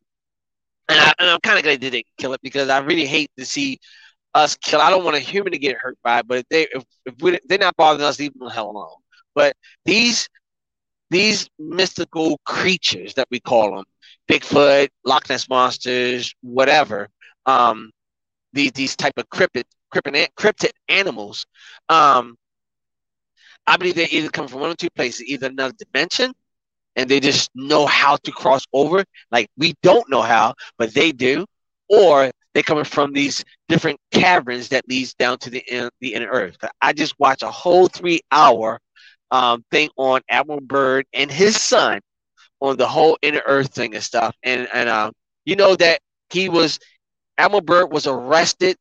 [0.89, 3.45] and, I, I'm kind of glad they didn't kill it because I really hate to
[3.45, 3.79] see
[4.33, 4.81] us kill.
[4.81, 7.15] I don't want a human to get hurt by it, but if they if, if
[7.21, 8.89] we, they're not bothering us, leave them the hell alone.
[9.35, 10.29] But these
[11.09, 13.85] these mystical creatures that we call them,
[14.29, 17.09] Bigfoot, Loch Ness monsters, whatever,
[17.45, 17.91] um,
[18.53, 21.45] these these type of cryptid cryptid, cryptid animals,
[21.89, 22.37] um,
[23.65, 26.33] I believe they either come from one or two places, either another dimension,
[26.97, 29.05] and they just know how to cross over.
[29.31, 31.45] Like we don't know how, but they do,
[31.89, 36.29] or they coming from these different caverns that leads down to the in, the inner
[36.29, 36.57] earth.
[36.81, 38.79] I just watched a whole three hour
[39.31, 42.01] um, thing on Admiral Byrd and his son
[42.59, 44.35] on the whole inner earth thing and stuff.
[44.43, 45.13] And and um,
[45.45, 45.99] you know that
[46.31, 46.79] he was
[47.37, 48.75] Admiral Byrd was arrested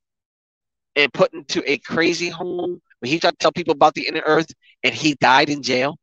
[0.97, 4.23] and put into a crazy home when he tried to tell people about the inner
[4.27, 4.49] earth
[4.83, 5.97] and he died in jail.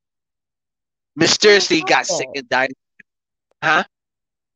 [1.15, 2.06] Mysteriously got that.
[2.06, 2.73] sick and died.
[3.62, 3.84] Huh?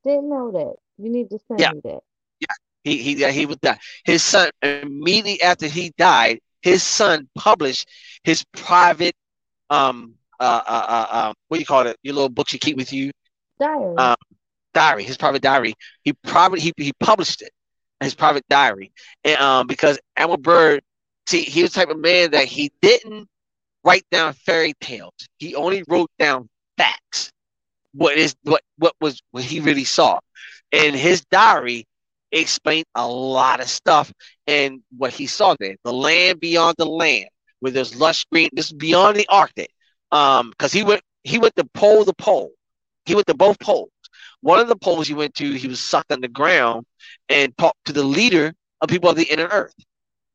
[0.04, 0.76] Didn't know that.
[0.98, 1.72] You need to send yeah.
[1.72, 2.00] me that.
[2.40, 2.56] Yeah.
[2.84, 3.80] He he he would die.
[4.06, 7.88] His son immediately after he died, his son published
[8.24, 9.16] his private
[9.70, 11.98] um uh, uh, uh, uh, what do you call it?
[12.04, 13.12] Your little books you keep with you.
[13.60, 13.96] Diary.
[13.98, 14.16] Um,
[14.74, 15.04] diary.
[15.04, 15.74] His private diary.
[16.04, 17.52] He probably he, he published it.
[18.00, 18.92] His private diary,
[19.24, 20.84] and um because Admiral Byrd,
[21.26, 23.28] see, he was the type of man that he didn't
[23.88, 25.14] write down fairy tales.
[25.38, 27.32] He only wrote down facts.
[27.94, 30.20] What is what what was what he really saw,
[30.72, 31.86] and his diary
[32.32, 34.12] explained a lot of stuff
[34.46, 35.78] and what he saw there.
[35.86, 37.30] The land beyond the land
[37.62, 38.50] where there's lush green.
[38.54, 39.70] This is beyond the Arctic.
[40.12, 42.52] Um, because he went he went to pole to pole.
[43.06, 43.90] He went to both poles.
[44.42, 46.86] One of the poles he went to, he was sucked underground
[47.30, 49.74] and talked to the leader of people of the inner earth.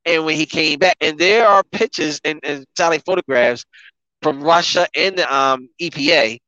[0.05, 3.65] And when he came back, and there are pictures and, and satellite photographs
[4.21, 6.39] from Russia and the um, EPA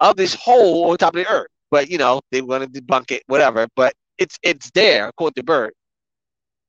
[0.00, 1.48] of this hole on top of the earth.
[1.70, 3.66] But you know, they want to debunk it, whatever.
[3.76, 5.72] But it's it's there, according to Byrd.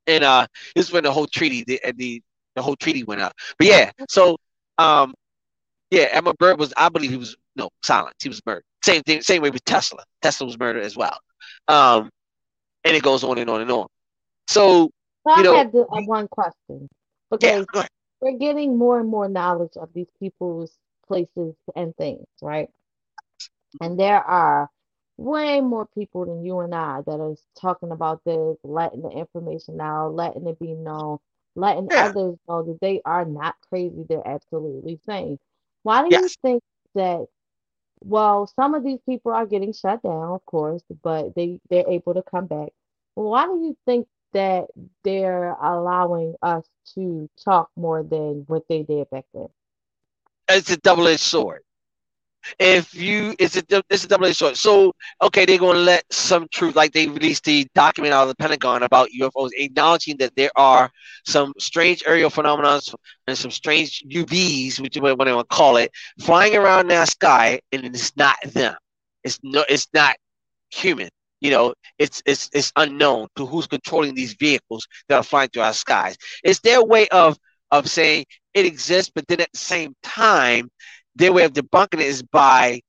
[0.07, 2.21] And uh, this is when the whole treaty, the, the
[2.55, 3.33] the whole treaty went up.
[3.57, 4.37] But yeah, so
[4.77, 5.13] um,
[5.91, 8.15] yeah, Admiral Byrd was, I believe he was no silent.
[8.21, 8.63] He was murdered.
[8.83, 10.03] Same thing, same way with Tesla.
[10.21, 11.19] Tesla was murdered as well.
[11.67, 12.09] Um,
[12.83, 13.87] and it goes on and on and on.
[14.47, 14.89] So,
[15.27, 16.89] so you I know, had the, uh, one question.
[17.29, 17.85] because yeah,
[18.21, 22.69] we're getting more and more knowledge of these people's places and things, right?
[23.81, 24.69] And there are
[25.17, 29.79] way more people than you and I that are talking about this, letting the information
[29.81, 31.19] out, letting it be known,
[31.55, 32.05] letting yeah.
[32.05, 35.37] others know that they are not crazy, they're absolutely sane.
[35.83, 36.21] Why do yes.
[36.21, 36.63] you think
[36.95, 37.27] that
[38.03, 42.13] well, some of these people are getting shut down, of course, but they they're able
[42.15, 42.69] to come back.
[43.15, 44.67] Why do you think that
[45.03, 46.65] they're allowing us
[46.95, 49.49] to talk more than what they did back then?
[50.49, 51.63] It's a double-edged sword
[52.59, 54.57] if you it's a it's a double edged sword.
[54.57, 58.29] So okay, they're going to let some truth, like they released the document out of
[58.29, 60.91] the Pentagon about UFOs, acknowledging that there are
[61.25, 62.79] some strange aerial phenomena
[63.27, 67.05] and some strange UVs, which is what they want to call it, flying around in
[67.05, 68.75] sky, and it's not them.
[69.23, 70.15] It's no, it's not
[70.69, 71.09] human.
[71.41, 75.63] You know, it's it's it's unknown to who's controlling these vehicles that are flying through
[75.63, 76.15] our skies.
[76.43, 77.37] It's their way of
[77.71, 80.69] of saying it exists, but then at the same time,
[81.15, 82.81] their way of debunking it is by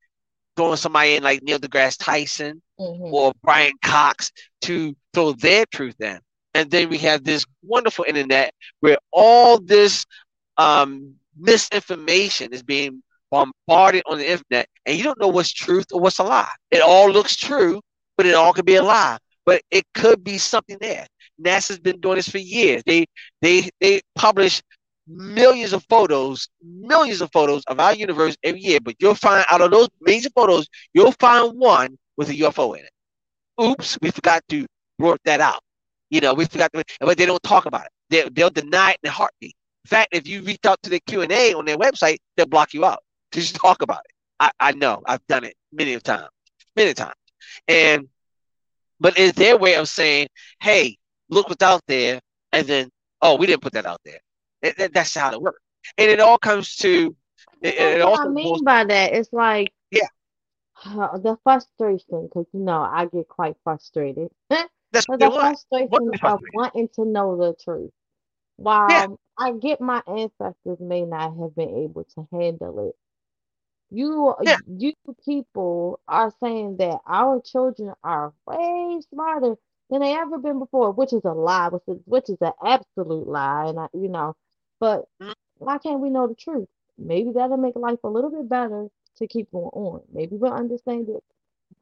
[0.57, 3.15] throwing somebody in like Neil deGrasse Tyson mm-hmm.
[3.15, 4.31] or Brian Cox
[4.63, 6.21] to throw their truth in.
[6.55, 10.05] And then we have this wonderful internet where all this
[10.59, 16.01] um, misinformation is being bombarded on the internet, and you don't know what's truth or
[16.01, 16.53] what's a lie.
[16.71, 17.81] It all looks true,
[18.17, 19.19] but it all could be a lie.
[19.45, 21.07] But it could be something there.
[21.45, 22.83] NASA's been doing this for years.
[22.87, 23.07] They
[23.41, 24.63] they they publish
[25.07, 29.61] millions of photos, millions of photos of our universe every year, but you'll find out
[29.61, 32.91] of those millions of photos, you'll find one with a UFO in it.
[33.63, 34.67] Oops, we forgot to
[34.99, 35.61] work that out.
[36.11, 37.91] You know, we forgot to, but they don't talk about it.
[38.11, 39.55] They, they'll deny it in a heartbeat.
[39.85, 42.47] In fact, if you reach out to the Q and A on their website, they'll
[42.47, 43.03] block you out.
[43.33, 44.15] Just talk about it.
[44.39, 45.03] I, I know.
[45.07, 46.29] I've done it many times,
[46.77, 47.15] many times.
[47.69, 48.09] And
[49.01, 50.29] but it's their way of saying,
[50.61, 50.97] "Hey,
[51.29, 52.21] look what's out there,"
[52.53, 54.21] and then, "Oh, we didn't put that out there."
[54.63, 55.61] It, that's how it works.
[55.99, 57.15] And it all comes to.
[57.61, 60.07] It, it also I mean by that, it's like yeah,
[60.85, 64.31] uh, the frustration because you know I get quite frustrated.
[64.51, 67.91] That's the frustration of wanting to know the truth.
[68.57, 69.07] While yeah.
[69.39, 72.97] I get my ancestors may not have been able to handle it.
[73.93, 74.57] You yeah.
[74.67, 79.57] you people are saying that our children are way smarter
[79.91, 83.29] than they ever been before, which is a lie, which is which is an absolute
[83.29, 83.67] lie.
[83.67, 84.35] And I, you know,
[84.81, 85.33] but mm-hmm.
[85.59, 86.69] why can't we know the truth?
[86.97, 90.01] Maybe that'll make life a little bit better to keep going on.
[90.11, 91.23] Maybe we'll understand it.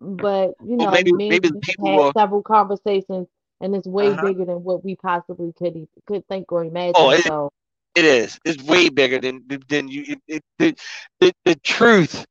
[0.01, 2.13] But you know, well, maybe, maybe, maybe people had will...
[2.13, 3.29] several conversations
[3.61, 4.27] and it's way uh-huh.
[4.27, 6.95] bigger than what we possibly could could think or imagine.
[6.97, 7.53] Oh, it, so
[7.95, 8.39] it is.
[8.45, 10.17] It's way bigger than than you.
[10.29, 10.81] It, it,
[11.21, 12.25] the, the truth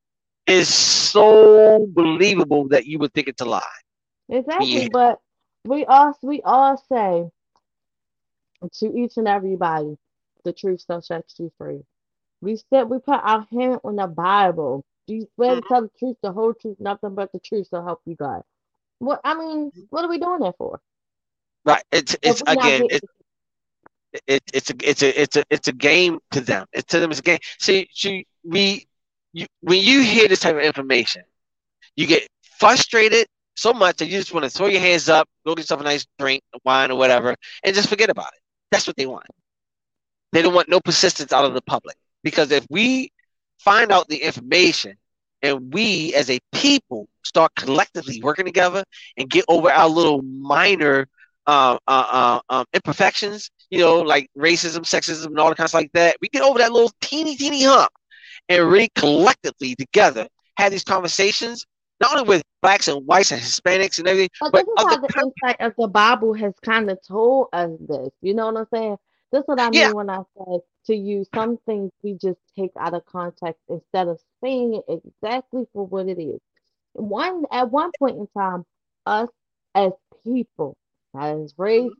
[0.47, 3.61] is so believable that you would think it's a lie.
[4.29, 4.87] Exactly, yeah.
[4.91, 5.19] but
[5.65, 7.29] we all we all say
[8.73, 9.97] to each and everybody,
[10.43, 11.81] the truth shall set you free.
[12.41, 14.85] We said we put our hand on the Bible.
[15.07, 17.83] Do you swear to tell the truth, the whole truth, nothing but the truth to
[17.83, 18.43] help you God?
[18.99, 20.79] What I mean, what are we doing that for?
[21.65, 21.83] Right.
[21.91, 23.03] It's it's again it,
[24.27, 26.65] it, it's a it's a it's a it's a game to them.
[26.73, 27.39] It's to them it's a game.
[27.59, 28.87] See, see we
[29.33, 31.23] you when you hear this type of information,
[31.95, 32.27] you get
[32.59, 35.81] frustrated so much that you just want to throw your hands up, go get yourself
[35.81, 38.41] a nice drink, wine or whatever, and just forget about it.
[38.71, 39.25] That's what they want.
[40.31, 41.97] They don't want no persistence out of the public.
[42.23, 43.11] Because if we
[43.59, 44.95] find out the information
[45.41, 48.83] and we as a people start collectively working together
[49.17, 51.07] and get over our little minor
[51.47, 55.75] uh, uh, uh, um, imperfections, you know, like racism, sexism, and all the kinds of
[55.75, 57.91] like that, we get over that little teeny, teeny hump
[58.47, 61.65] and really collectively together have these conversations,
[62.01, 64.97] not only with blacks and whites and Hispanics and everything, but, but this is how
[64.97, 68.09] the insight of the Bible has kind of told us this.
[68.21, 68.97] You know what I'm saying?
[69.31, 69.91] That's what I mean yeah.
[69.91, 74.19] when I say to you, some things we just take out of context instead of
[74.43, 76.39] saying it exactly for what it is.
[76.93, 78.65] One at one point in time,
[79.05, 79.29] us
[79.75, 79.91] as
[80.23, 80.75] people,
[81.13, 81.91] not as race,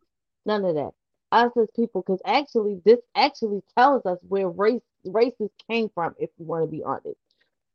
[0.45, 0.91] none of that.
[1.32, 6.30] Us as people, because actually this actually tells us where race races came from, if
[6.38, 7.17] we want to be honest.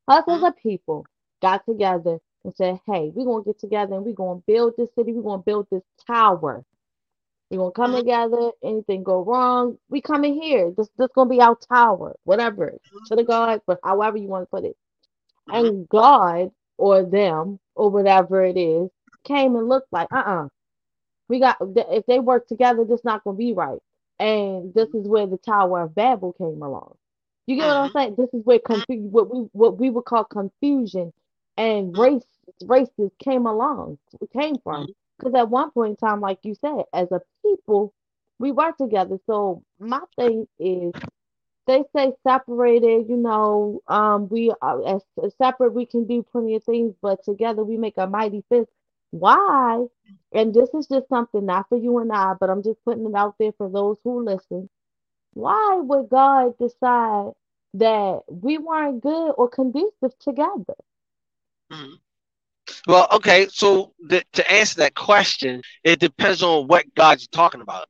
[0.09, 1.07] Us as a people
[1.40, 5.12] got together and said, hey, we're gonna get together and we're gonna build this city,
[5.12, 6.64] we're gonna build this tower
[7.50, 8.00] we're gonna come mm-hmm.
[8.00, 8.50] together.
[8.62, 10.72] Anything go wrong, we come in here.
[10.76, 13.05] This this gonna be our tower, whatever mm-hmm.
[13.07, 14.76] to the God, but however you want to put it.
[15.48, 15.66] Mm-hmm.
[15.66, 18.90] And God or them or whatever it is
[19.24, 20.48] came and looked like, uh uh
[21.29, 23.81] we got if they work together, this not gonna be right.
[24.18, 26.95] And this is where the Tower of Babel came along.
[27.47, 27.99] You get what I'm mm-hmm.
[27.99, 28.14] saying?
[28.16, 31.12] This is where confu- what we what we would call confusion
[31.57, 32.25] and race
[32.64, 33.99] races came along
[34.33, 34.87] came from.
[35.18, 37.93] Because at one point in time, like you said, as a people,
[38.39, 39.18] we work together.
[39.27, 40.93] So my thing is
[41.66, 46.57] they say separated, you know, um, we are as, as separate we can do plenty
[46.57, 48.68] of things, but together we make a mighty fist.
[49.11, 49.87] Why?
[50.35, 53.14] And this is just something not for you and I, but I'm just putting it
[53.14, 54.68] out there for those who listen.
[55.35, 57.32] Why would God decide
[57.74, 60.74] that we weren't good or conducive together?
[61.72, 61.99] Mhm.
[62.87, 63.49] Well, okay.
[63.51, 67.89] So th- to answer that question, it depends on what God's talking about.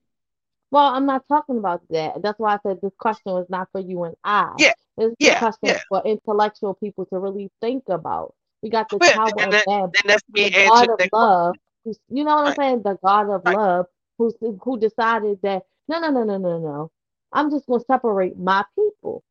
[0.71, 2.23] Well, I'm not talking about that.
[2.23, 4.59] That's why I said this question was not for you and I.
[4.59, 5.83] Yeah, This is a question yeah.
[5.89, 8.35] for intellectual people to really think about.
[8.63, 12.35] We got the Yeah, Tower and of that, that's me answering that love, you know
[12.37, 12.83] what I'm saying?
[12.83, 13.57] The God of Right.
[13.57, 13.87] love,
[14.19, 16.91] who's who decided that no, no, no, no, no, no.
[17.33, 19.23] I'm just gonna separate my people.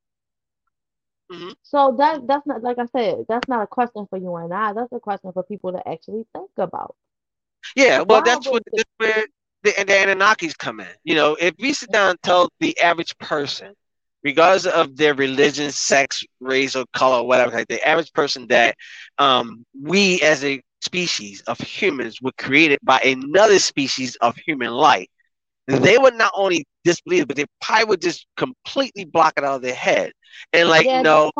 [1.29, 1.53] Mhm.
[1.63, 4.73] So that that's not like I said, that's not a question for you and I.
[4.73, 6.95] That's a question for people to actually think about.
[7.75, 9.25] Yeah, well, Why that's what that's where
[9.63, 10.87] the and the Anunnakis come in.
[11.03, 13.73] You know, if we sit down and tell the average person,
[14.23, 18.75] regardless of their religion, sex, race, or color, whatever, like the average person that
[19.17, 25.07] um, we as a species of humans were created by another species of human life,
[25.67, 29.61] they would not only disbelieve, but they probably would just completely block it out of
[29.61, 30.11] their head.
[30.51, 31.31] And like, Yeah, not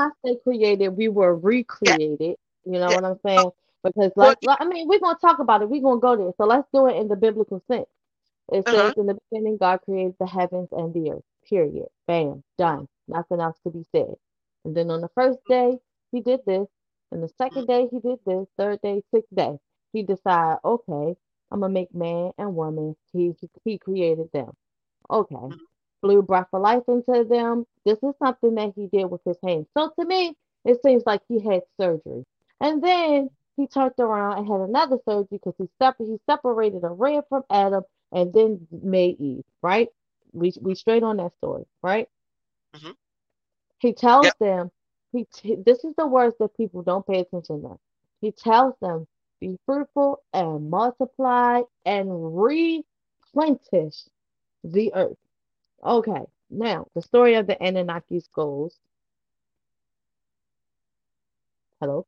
[0.43, 0.89] created.
[0.89, 2.35] We were recreated.
[2.65, 3.51] You know yeah, what I'm saying?
[3.83, 5.69] Because well, let's, I mean, we're gonna talk about it.
[5.69, 6.31] We're gonna go there.
[6.37, 7.87] So let's do it in the biblical sense.
[8.51, 8.71] It uh-huh.
[8.71, 11.23] says in the beginning, God created the heavens and the earth.
[11.49, 11.87] Period.
[12.07, 12.43] Bam.
[12.57, 12.87] Done.
[13.07, 14.15] Nothing else to be said.
[14.63, 15.77] And then on the first day,
[16.11, 16.67] he did this.
[17.13, 18.47] And the second day, he did this.
[18.57, 19.59] Third day, sixth day,
[19.93, 21.17] he decided, okay,
[21.51, 22.97] I'm gonna make man and woman.
[23.13, 24.55] He he created them.
[25.09, 25.53] Okay.
[25.53, 25.65] Mhm.
[26.01, 27.67] Blew breath of life into them.
[27.85, 29.67] This is something that he did with his hands.
[29.77, 32.25] So to me, it seems like he had surgery.
[32.61, 36.89] And then he turned around and had another surgery because he separ- he separated a
[36.89, 39.89] rib from Adam and then made Eve, right?
[40.33, 42.09] We we straight on that story, right?
[42.73, 42.95] Mhm.
[43.79, 44.37] He tells Yep.
[44.39, 44.71] them,
[45.13, 47.79] he t- this is the words that people don't pay attention to.
[48.21, 49.07] He tells them,
[49.39, 54.09] be fruitful and multiply and replenish
[54.63, 55.17] the earth.
[55.83, 58.79] Okay, now the story of the Anunnakis goes.
[61.79, 62.07] Hello?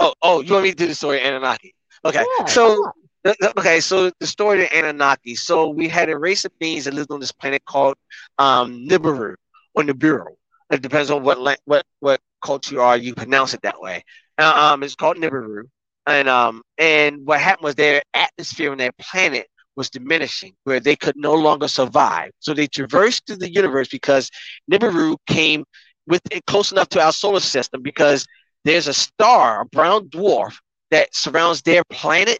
[0.00, 1.74] Oh, oh, you want me to do the story of Anunnaki?
[2.04, 2.94] Okay, Yeah, so not?
[3.24, 5.34] th- th- okay, so the story of the Anunnaki.
[5.34, 7.96] So we had a race of beings that lived on this planet called
[8.38, 9.34] um, Nibiru
[9.74, 10.26] or Nibiru.
[10.70, 12.96] It depends on what what what culture are.
[12.96, 14.04] You pronounce it that way.
[14.38, 15.64] Uh, um, it's called Nibiru,
[16.06, 20.96] and um, and what happened was their atmosphere on their planet was diminishing, where they
[20.96, 22.30] could no longer survive.
[22.40, 24.30] So they traversed through the universe because
[24.70, 25.64] Nibiru came
[26.06, 28.26] with close enough to our solar system because
[28.64, 30.56] there's a star, a brown dwarf
[30.90, 32.38] that surrounds their planet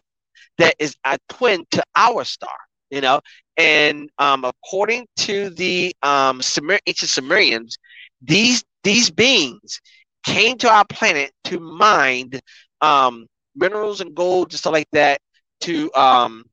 [0.57, 2.55] that is a twin to our star,
[2.89, 3.21] you know.
[3.57, 7.77] And um, according to the um, Sumer- ancient Sumerians,
[8.21, 9.81] these these beings
[10.23, 12.31] came to our planet to mine
[12.81, 15.19] um, minerals and gold and stuff like that
[15.61, 16.43] to um,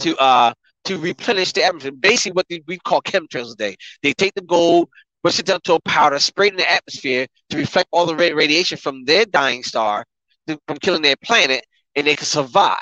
[0.00, 0.52] to uh,
[0.84, 1.92] to replenish the atmosphere.
[1.92, 3.76] Basically, what they, we call chemtrails today.
[4.02, 4.88] They take the gold,
[5.22, 8.14] push it down to a powder, spray it in the atmosphere to reflect all the
[8.14, 10.04] ra- radiation from their dying star,
[10.46, 11.64] to, from killing their planet,
[11.94, 12.78] and they can survive.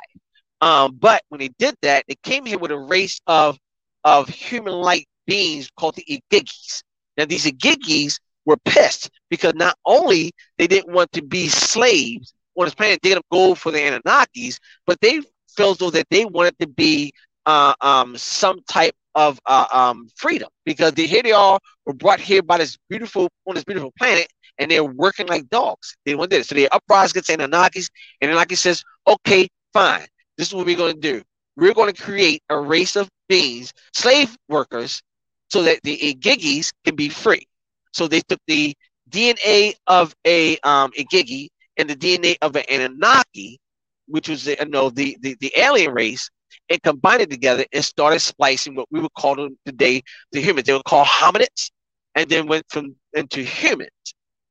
[0.61, 3.59] Um, but when they did that, they came here with a race of
[4.05, 6.83] of human-like beings called the Igigis.
[7.17, 12.67] Now these Igigis were pissed because not only they didn't want to be slaves on
[12.67, 15.21] this planet digging up gold for the Anunnakis, but they
[15.57, 17.13] felt though that they wanted to be
[17.47, 22.21] uh, um, some type of uh, um, freedom because they, here they are were brought
[22.21, 24.29] here by this beautiful on this beautiful planet
[24.59, 25.97] and they're working like dogs.
[26.05, 27.89] They want this, so they uprise against Anunnakis,
[28.21, 30.07] and Anunnaki says, "Okay, fine.
[30.37, 31.23] This is what we're going to do.
[31.57, 35.03] We're going to create a race of beings, slave workers,
[35.51, 37.47] so that the Igigis can be free."
[37.95, 38.75] So they took the
[39.11, 43.61] DNA of a um, Igigi and the DNA of an Anunnaki,
[44.07, 46.31] which was the, you know, the, the, the alien race,
[46.71, 50.67] and combined it together and started splicing what we would call them today the humans.
[50.67, 51.71] They were called hominids,
[52.15, 53.91] and then went from into humans.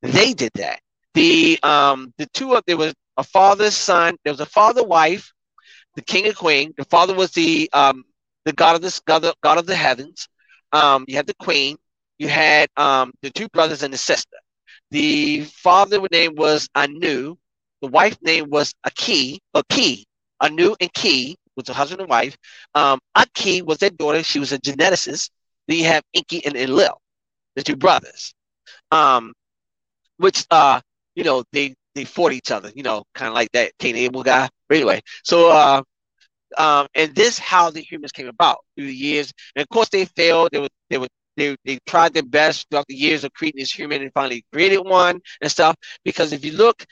[0.02, 0.80] They did that.
[1.16, 4.18] The um the two of there was a father son.
[4.24, 5.32] There was a father wife,
[5.96, 6.74] the king and queen.
[6.78, 8.04] The father was the um
[8.46, 10.28] the god of this god of, god of the heavens.
[10.74, 11.78] Um, you had the queen.
[12.24, 14.38] You had um the two brothers and the sister.
[14.92, 17.36] The father name was Anu.
[17.82, 19.40] The wife name was Aki.
[19.54, 20.06] Aki.
[20.40, 22.38] Anu and Ki was a husband and wife.
[22.76, 24.24] Um, Aki was their daughter.
[24.24, 25.30] She was a geneticist.
[25.68, 27.00] Then you have Enki and Enlil,
[27.56, 28.34] the two brothers.
[28.92, 29.34] Um,
[30.18, 30.82] which uh,
[31.16, 34.24] you know, they they fought each other, you know, kind of like that Cain Abel
[34.24, 34.50] guy.
[34.70, 35.82] But anyway, so uh
[36.58, 39.32] um, and this how the humans came about through the years.
[39.56, 40.50] And of course, they failed.
[40.52, 41.08] They were they were
[41.38, 44.80] they, they tried their best throughout the years of creating this human and finally created
[44.80, 45.76] one and stuff.
[46.04, 46.86] Because if you look,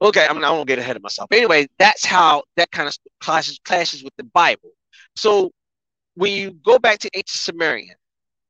[0.00, 1.28] okay, I'm not gonna get ahead of myself.
[1.32, 4.70] Anyway, that's how that kind of clashes clashes with the Bible.
[5.16, 5.50] So
[6.14, 7.96] when you go back to ancient Sumerian,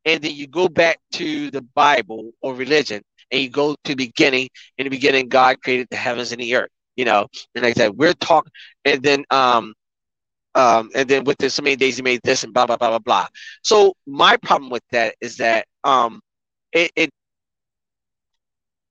[0.05, 3.95] and then you go back to the Bible or religion, and you go to the
[3.95, 4.49] beginning.
[4.79, 6.71] In the beginning, God created the heavens and the earth.
[6.95, 8.53] You know, and like that, we're talking,
[8.87, 9.75] and then um,
[10.57, 12.89] um, and then with this, so many days he made this and blah blah blah
[12.89, 13.29] blah blah.
[13.63, 16.21] So my problem with that is that um,
[16.73, 17.11] it, it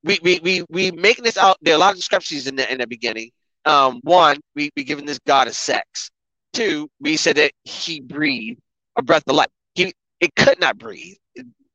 [0.03, 1.57] we, we we we making this out.
[1.61, 3.31] There are a lot of discrepancies in the in the beginning.
[3.65, 6.11] Um, one, we we giving this God a sex.
[6.53, 8.61] Two, we said that he breathed
[8.95, 9.49] a breath of life.
[9.73, 11.15] He it could not breathe.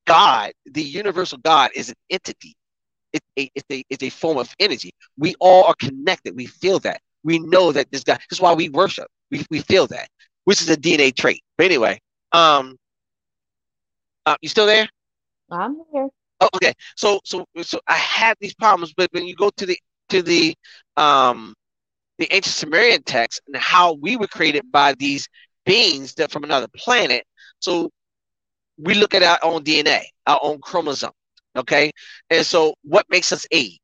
[0.07, 2.55] God, the universal God, is an entity.
[3.13, 4.93] It's a, it's a, it's a form of energy.
[5.19, 6.37] We all are connected.
[6.37, 7.01] We feel that.
[7.25, 8.21] We know that this God.
[8.31, 9.09] This is why we worship.
[9.31, 10.09] We, we feel that,
[10.45, 11.43] which is a DNA trait.
[11.57, 12.01] But anyway,
[12.33, 12.77] um,
[14.27, 14.89] uh, you still there?
[15.51, 16.09] I'm here.
[16.41, 16.73] Oh, okay.
[16.97, 19.79] So so so I had these problems, but when you go to the
[20.11, 20.55] to the
[20.97, 21.55] um
[22.19, 25.29] the ancient Sumerian text and how we were created by these
[25.67, 27.25] beings that from another planet,
[27.59, 27.91] so
[28.79, 31.13] we look at our own DNA, our own chromosome.
[31.57, 31.91] Okay,
[32.31, 33.80] and so what makes us age?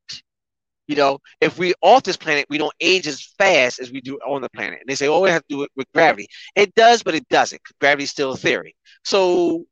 [0.88, 4.18] You know, if we off this planet, we don't age as fast as we do
[4.26, 4.80] on the planet.
[4.80, 6.28] And they say, oh, we have to do it with gravity.
[6.54, 7.60] It does, but it doesn't.
[7.80, 8.74] Gravity is still a theory.
[9.04, 9.64] So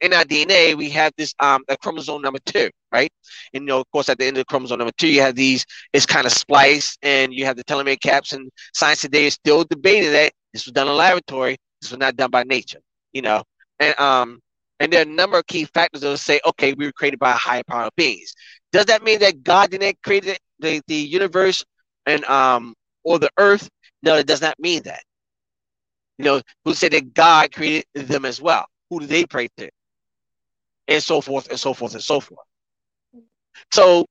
[0.00, 3.12] in our DNA, we have this um chromosome number two, right?
[3.54, 5.64] And you know, of course, at the end of chromosome number two, you have these,
[5.92, 9.64] it's kind of spliced, and you have the telomere caps, and science today is still
[9.64, 12.80] debating that this was done in a laboratory, this was not done by nature,
[13.12, 13.42] you know.
[13.78, 14.40] And um
[14.80, 17.30] and there are a number of key factors that say, okay, we were created by
[17.30, 18.34] a higher power of beings.
[18.72, 21.64] Does that mean that God didn't create the, the universe
[22.06, 23.68] and um or the earth?
[24.02, 25.02] No, it does not mean that.
[26.18, 28.66] You know, who said that God created them as well?
[28.90, 29.70] Who do they pray to?
[30.88, 32.46] And so forth and so forth and so forth.
[33.72, 34.06] So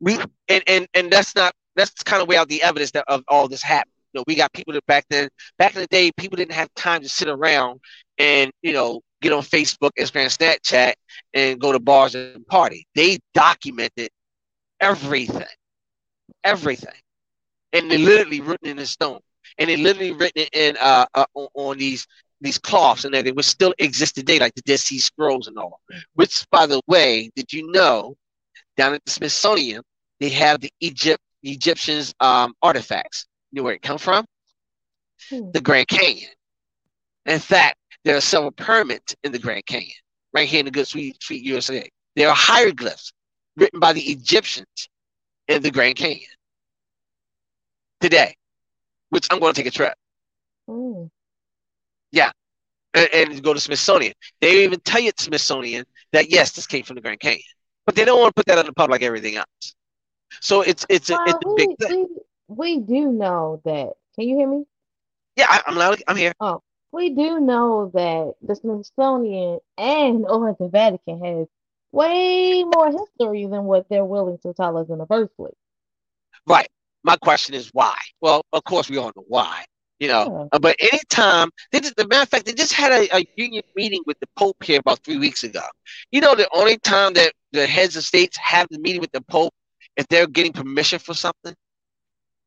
[0.00, 0.18] we
[0.48, 3.48] and and and that's not that's kind of way out the evidence that of all
[3.48, 3.92] this happened.
[4.12, 6.68] You know, we got people that back then, back in the day, people didn't have
[6.74, 7.80] time to sit around
[8.18, 10.94] and you know get on Facebook, Instagram, Snapchat,
[11.34, 12.86] and go to bars and party.
[12.94, 14.10] They documented
[14.80, 15.46] everything,
[16.44, 16.94] everything,
[17.72, 19.20] and they literally written in stone,
[19.58, 22.06] and they literally written it in uh, uh on, on, these
[22.40, 25.80] these cloths and everything, which still exist today, like the Dead Sea Scrolls and all.
[26.14, 28.16] Which, by the way, did you know
[28.76, 29.82] down at the Smithsonian
[30.20, 33.26] they have the Egypt the Egyptians um, artifacts.
[33.50, 34.24] You know where it come from?
[35.30, 35.50] Hmm.
[35.52, 36.30] The Grand Canyon.
[37.26, 39.90] In fact, there are several pyramids in the Grand Canyon,
[40.32, 41.88] right here in the Good Sweet Street, USA.
[42.16, 43.12] There are hieroglyphs
[43.56, 44.88] written by the Egyptians
[45.48, 46.30] in the Grand Canyon
[48.00, 48.34] today,
[49.10, 49.94] which I'm going to take a trip.
[50.68, 51.10] Mm.
[52.12, 52.30] Yeah.
[52.94, 54.14] And, and, go to Smithsonian.
[54.40, 57.42] They even tell you at Smithsonian that yes, this came from the Grand Canyon,
[57.86, 59.74] but they don't want to put that on the public like everything else.
[60.40, 62.08] So it's it's a, it's a big thing.
[62.48, 63.92] We, we do know that.
[64.16, 64.64] Can you hear me?
[65.36, 66.02] Yeah, I, am loud.
[66.08, 66.32] I'm here.
[66.40, 71.46] Oh, we do know that the Smithsonian and or the Vatican has
[71.92, 75.54] way more history than what they're willing to tell us in the first place.
[76.46, 76.68] Right.
[77.02, 77.96] My question is why?
[78.20, 79.64] Well, of course we all know why.
[79.98, 80.56] You know, yeah.
[80.56, 83.62] Uh, but anytime they just, the matter of fact, they just had a, a union
[83.76, 85.60] meeting with the Pope here about three weeks ago.
[86.10, 89.20] You know, the only time that the heads of states have the meeting with the
[89.20, 89.52] Pope
[89.96, 91.54] if they're getting permission for something.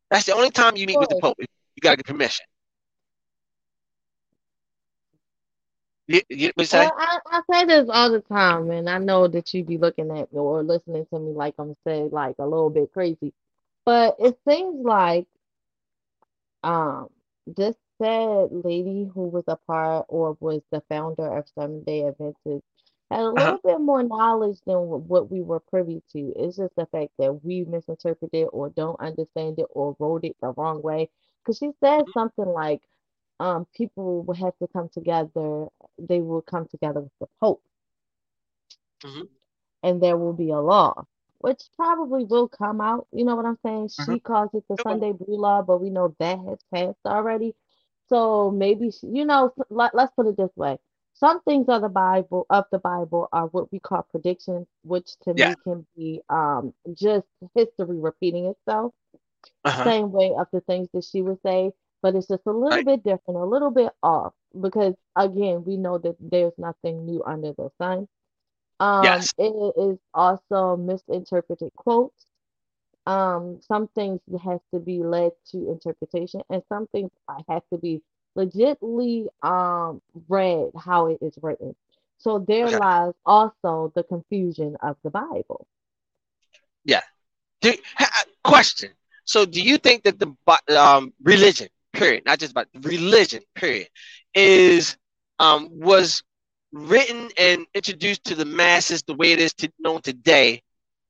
[0.10, 1.38] That's the only time you meet with the Pope.
[1.40, 1.46] You
[1.82, 2.46] gotta get permission.
[6.08, 9.64] You, you, well, I, I say this all the time, and I know that you
[9.64, 12.92] be looking at me or listening to me like I'm saying like a little bit
[12.94, 13.34] crazy,
[13.86, 15.28] but it seems like
[16.64, 17.08] um
[17.48, 22.64] this said lady who was a part or was the founder of Seven Day Adventist
[23.14, 23.32] had a uh-huh.
[23.32, 23.58] little uh-huh.
[23.64, 26.34] bit more knowledge than what we were privy to.
[26.36, 30.54] It's just the fact that we misinterpreted or don't understand it or wrote it the
[30.54, 31.10] wrong way.
[31.42, 32.12] Because she said mm-hmm.
[32.14, 32.82] something like,
[33.44, 35.68] um, people will have to come together.
[36.00, 37.62] They will come together with the Pope,
[39.04, 39.24] mm-hmm.
[39.84, 41.06] and there will be a law,
[41.40, 43.06] which probably will come out.
[43.12, 43.88] You know what I'm saying?
[43.88, 44.14] Mm-hmm.
[44.14, 47.54] She calls it the Sunday Blue Law, but we know that has passed already.
[48.08, 50.78] So maybe she, you know, let, let's put it this way:
[51.14, 55.34] some things of the Bible of the Bible are what we call predictions, which to
[55.36, 55.50] yeah.
[55.50, 58.94] me can be um just history repeating itself.
[59.66, 59.84] Uh-huh.
[59.84, 61.74] Same way of the things that she would say,
[62.04, 62.92] but it's just a little right.
[62.92, 67.54] bit different, a little bit off because again, we know that there's nothing new under
[67.54, 68.08] the sun.
[68.80, 69.36] Um, yes.
[69.38, 72.26] it is also misinterpreted quotes.
[73.08, 77.12] um some things has to be led to interpretation and some things
[77.50, 78.02] have to be
[78.38, 81.76] legitly um read how it is written.
[82.18, 82.80] So there Okay.
[82.84, 85.68] lies also the confusion of the Bible.
[86.86, 87.02] Yeah.
[87.62, 88.92] Do, ha, question.
[89.26, 90.34] So, do you think that the
[90.78, 93.88] um, religion, period, not just about religion, period,
[94.34, 94.98] is
[95.40, 96.24] um, was
[96.74, 100.62] written and introduced to the masses the way it is to, known today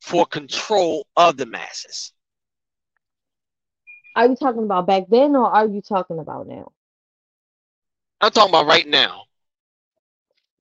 [0.02, 2.14] for control of the masses?
[4.16, 6.72] Are you talking about back then or are you talking about now?
[8.22, 9.26] I'm talking about right now.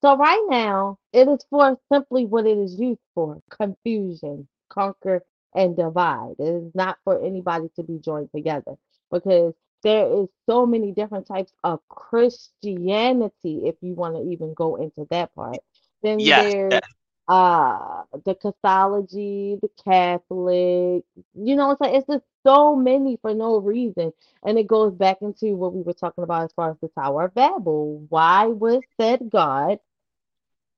[0.03, 5.23] So right now, it is for simply what it is used for, confusion, conquer
[5.55, 6.35] and divide.
[6.39, 8.77] It is not for anybody to be joined together
[9.11, 14.77] because there is so many different types of Christianity if you want to even go
[14.77, 15.59] into that part.
[16.03, 16.83] Then there's yes.
[17.29, 21.05] uh the Cathology, the Catholic,
[21.35, 24.13] you know, it's like it's just so many for no reason.
[24.45, 27.27] And it goes back into what we were talking about as far as the Tower
[27.27, 28.07] of Babel.
[28.09, 29.79] Why was said God,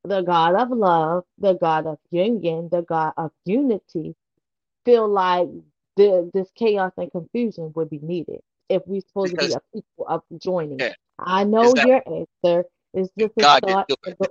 [0.04, 4.14] the God of love, the God of union, the God of unity,
[4.84, 5.48] feel like
[5.96, 10.06] the this chaos and confusion would be needed if we're supposed to be a people
[10.08, 10.78] of joining?
[10.78, 12.64] yeah, I know that your answer.
[12.94, 14.30] is just a God thought for just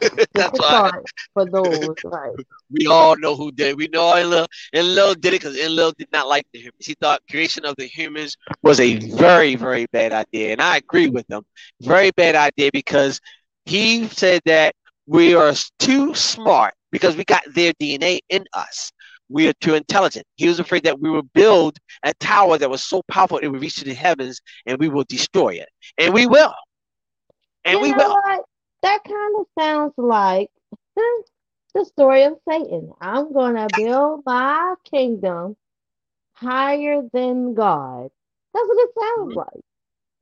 [0.34, 1.02] That's a why thought
[1.34, 2.38] for those, right?
[2.70, 3.68] we all know who did.
[3.68, 3.76] it.
[3.76, 4.46] We know Enlil.
[4.74, 6.86] Enlil did it because Enlil did not like the humans.
[6.86, 11.08] He thought creation of the humans was a very, very bad idea, and I agree
[11.08, 11.42] with him.
[11.80, 13.20] Very bad idea because
[13.64, 14.74] he said that
[15.06, 18.92] we are too smart because we got their DNA in us.
[19.30, 20.26] We are too intelligent.
[20.36, 23.62] He was afraid that we would build a tower that was so powerful it would
[23.62, 25.68] reach to the heavens, and we will destroy it,
[25.98, 26.54] and we will,
[27.64, 28.16] and You we will.
[28.24, 28.44] what?
[28.82, 30.50] That kind of sounds like
[31.74, 32.92] the story of Satan.
[33.00, 35.56] I'm gonna build my kingdom
[36.34, 38.10] higher than God.
[38.54, 39.34] That's what it sounds Mhm.
[39.34, 39.64] like.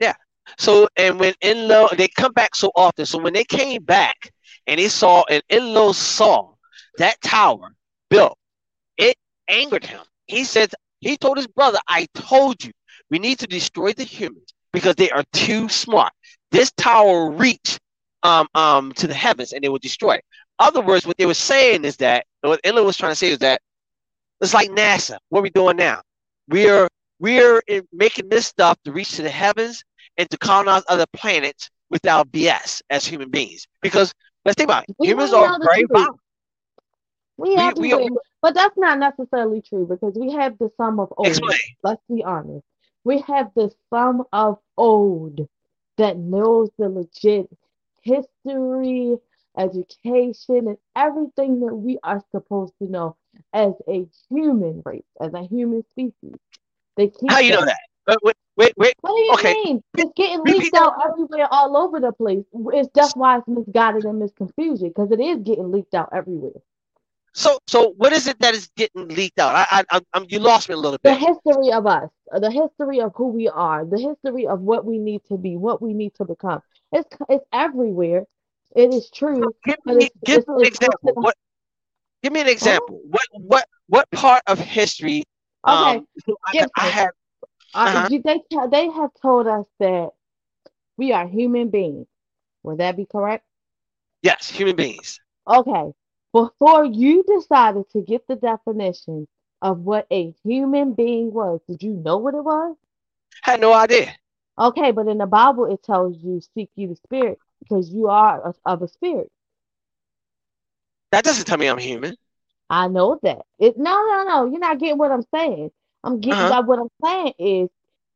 [0.00, 0.14] Yeah.
[0.58, 3.06] So and when Enlil they come back so often.
[3.06, 4.32] So when they came back
[4.66, 6.54] and they saw and Enlil saw
[6.98, 7.74] that tower
[8.10, 8.38] built,
[9.48, 10.00] angered him.
[10.26, 10.70] He said
[11.00, 12.72] he told his brother, I told you
[13.10, 16.12] we need to destroy the humans because they are too smart.
[16.50, 17.78] This tower will reach
[18.22, 20.24] um um to the heavens and they will destroy it.
[20.58, 23.38] Other words, what they were saying is that what Enlil was trying to say is
[23.38, 23.60] that
[24.40, 25.18] it's like NASA.
[25.28, 26.02] What are we doing now?
[26.48, 26.88] We're
[27.20, 29.82] we're in making this stuff to reach to the heavens
[30.16, 33.66] and to colonize other planets without BS as human beings.
[33.82, 34.12] Because
[34.44, 34.90] let's think about it.
[34.98, 36.20] We Humans are very violent.
[37.38, 38.10] We have we, to, we
[38.42, 41.56] but that's not necessarily true because we have the sum of old.
[41.56, 41.76] explain.
[41.82, 42.66] Let's be honest.
[43.04, 45.48] We have the sum of old
[45.98, 47.50] that knows the legit
[48.02, 49.18] history,
[49.58, 53.16] education, and everything that we are supposed to know
[53.52, 56.36] as a human race, as a human species.
[56.96, 57.78] They keep How you know that.
[58.24, 58.94] Wait, wait, wait.
[59.00, 59.56] What do you Okay.
[59.64, 59.82] mean?
[59.96, 62.44] It's getting leaked out everywhere, all over the place.
[62.72, 66.60] It's that's why it's misguided and misconfusion because it is getting leaked out everywhere.
[67.38, 69.54] So so what is it that is getting leaked out?
[69.54, 71.04] I I I'm, you lost me a little bit.
[71.04, 74.84] The history of us, uh, the history of who we are, the history of what
[74.84, 76.62] we need to be, what we need to become.
[76.92, 78.26] It's it's everywhere.
[78.74, 81.16] It is true, Give me it's give it's, me an it's example.
[81.20, 81.34] What
[82.22, 83.00] give me an example.
[83.08, 85.24] What what what part of history
[85.66, 87.10] Okay, um so I, I have
[87.74, 88.08] Uh, uh-huh.
[88.08, 90.12] you- they they have told us that
[90.96, 92.06] we are human beings.
[92.62, 93.44] Would that be correct?
[94.22, 95.20] yes, human beings.
[95.46, 95.92] Okay.
[96.32, 99.28] Before you decided to get the definition
[99.62, 102.76] of what a human being was, did you know what it was?
[103.44, 104.16] I Had no idea.
[104.58, 108.40] Okay, but in the Bible it tells you seek ye the spirit because you are
[108.40, 109.30] of of a spirit.
[111.12, 112.16] That doesn't tell me I'm human.
[112.70, 113.44] I know that.
[113.58, 115.70] It no no no, you're not getting what I'm saying.
[116.04, 116.66] I'm getting Uh-huh.
[116.66, 117.68] what I'm saying is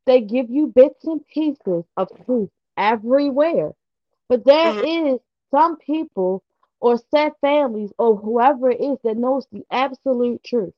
[0.07, 3.73] they give you bits and pieces of truth everywhere.
[4.29, 4.83] But there Mhm.
[4.83, 6.43] is some people
[6.83, 10.75] or set families or whoever it is that knows the absolute truth.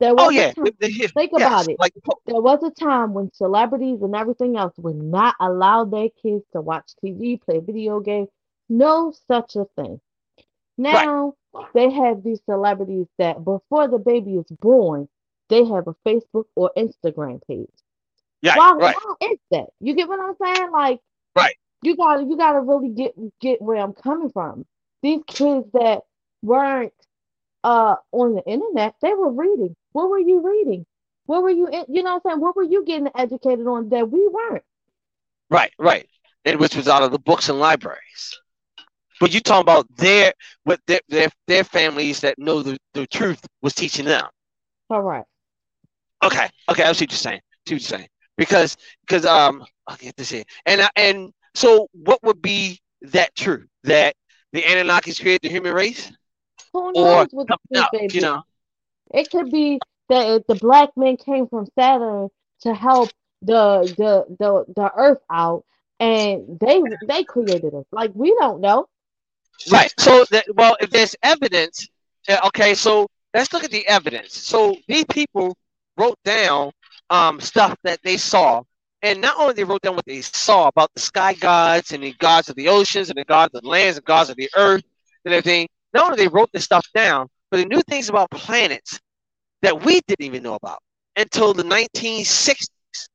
[0.00, 0.52] There Oh was a yeah.
[0.56, 1.80] time, The- the his- think yes, about it.
[1.80, 1.94] like.
[2.26, 6.60] There was a time when celebrities and everything else would not allow their kids to
[6.60, 8.28] watch TV, play video games.
[8.68, 10.00] No such a thing.
[10.90, 11.08] Right.
[11.08, 11.34] Now
[11.74, 15.08] they have these celebrities that before the baby is born,
[15.48, 17.70] they have a Facebook or Instagram page.
[18.42, 18.96] Yeah, Why, right.
[18.96, 19.70] why is that?
[19.80, 20.70] You get what I'm saying?
[20.70, 21.00] Like,
[21.36, 21.56] Right.
[21.82, 24.66] you gotta you gotta really get get where I'm coming from.
[25.02, 26.02] These kids that
[26.42, 26.92] weren't
[27.64, 29.74] uh on the internet, they were reading.
[29.92, 30.86] What were you reading?
[31.26, 32.40] What were you in, you know what I'm saying?
[32.40, 34.64] What were you getting educated on that we weren't?
[35.50, 36.08] Right, right.
[36.44, 38.40] And which was out of the books and libraries.
[39.20, 40.32] But you talking about their
[40.64, 44.26] what their their, their families that know the, the truth was teaching them.
[44.90, 45.24] All right.
[46.22, 47.40] Okay, okay, I see what you're saying.
[47.40, 48.08] I see what you're saying.
[48.36, 48.76] Because
[49.06, 50.44] because um I'll get this here.
[50.66, 54.14] And I- and so what would be that truth That
[54.52, 56.10] the Anunnakis created the human race?
[56.72, 58.42] Who Or what the something truth else, may you know?
[59.12, 62.28] It could be that the black men came from Saturn
[62.60, 63.10] to help
[63.42, 65.64] the the the the Earth out,
[66.00, 67.86] and they they created us.
[67.92, 68.88] Like we don't know.
[69.70, 69.92] Right.
[69.98, 71.88] So that well, if there's evidence,
[72.46, 72.74] okay.
[72.74, 74.34] So let's look at the evidence.
[74.36, 75.56] So these people
[75.96, 76.72] wrote down
[77.10, 78.62] um, stuff that they saw,
[79.02, 82.12] and not only they wrote down what they saw about the sky gods and the
[82.18, 84.82] gods of the oceans and the gods of the lands and gods of the earth
[85.24, 85.68] and everything.
[85.92, 89.00] Not only they wrote this stuff down, but they knew things about planets
[89.62, 90.78] that we didn't even know about
[91.16, 93.08] until the 1960s.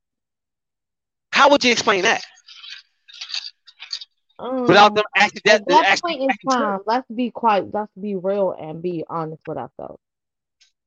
[1.32, 2.22] How would you explain that
[4.66, 8.16] without Um, them actually at that, that point in time, let's be quite, let's be
[8.16, 10.03] real and be honest with ourselves.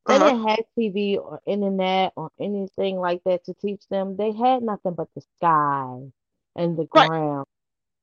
[0.07, 0.19] They Uh-huh.
[0.19, 4.15] didn't have TV or internet or anything like that to teach them.
[4.17, 6.11] They had nothing but the sky
[6.55, 7.11] and the Right.
[7.11, 7.45] ground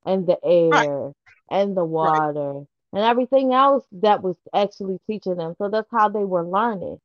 [0.05, 0.39] and the
[0.71, 0.89] Right.
[0.89, 1.13] air
[1.51, 2.23] and the Right.
[2.25, 5.55] water and everything else that was actually teaching them.
[5.59, 7.01] So that's how they were learning.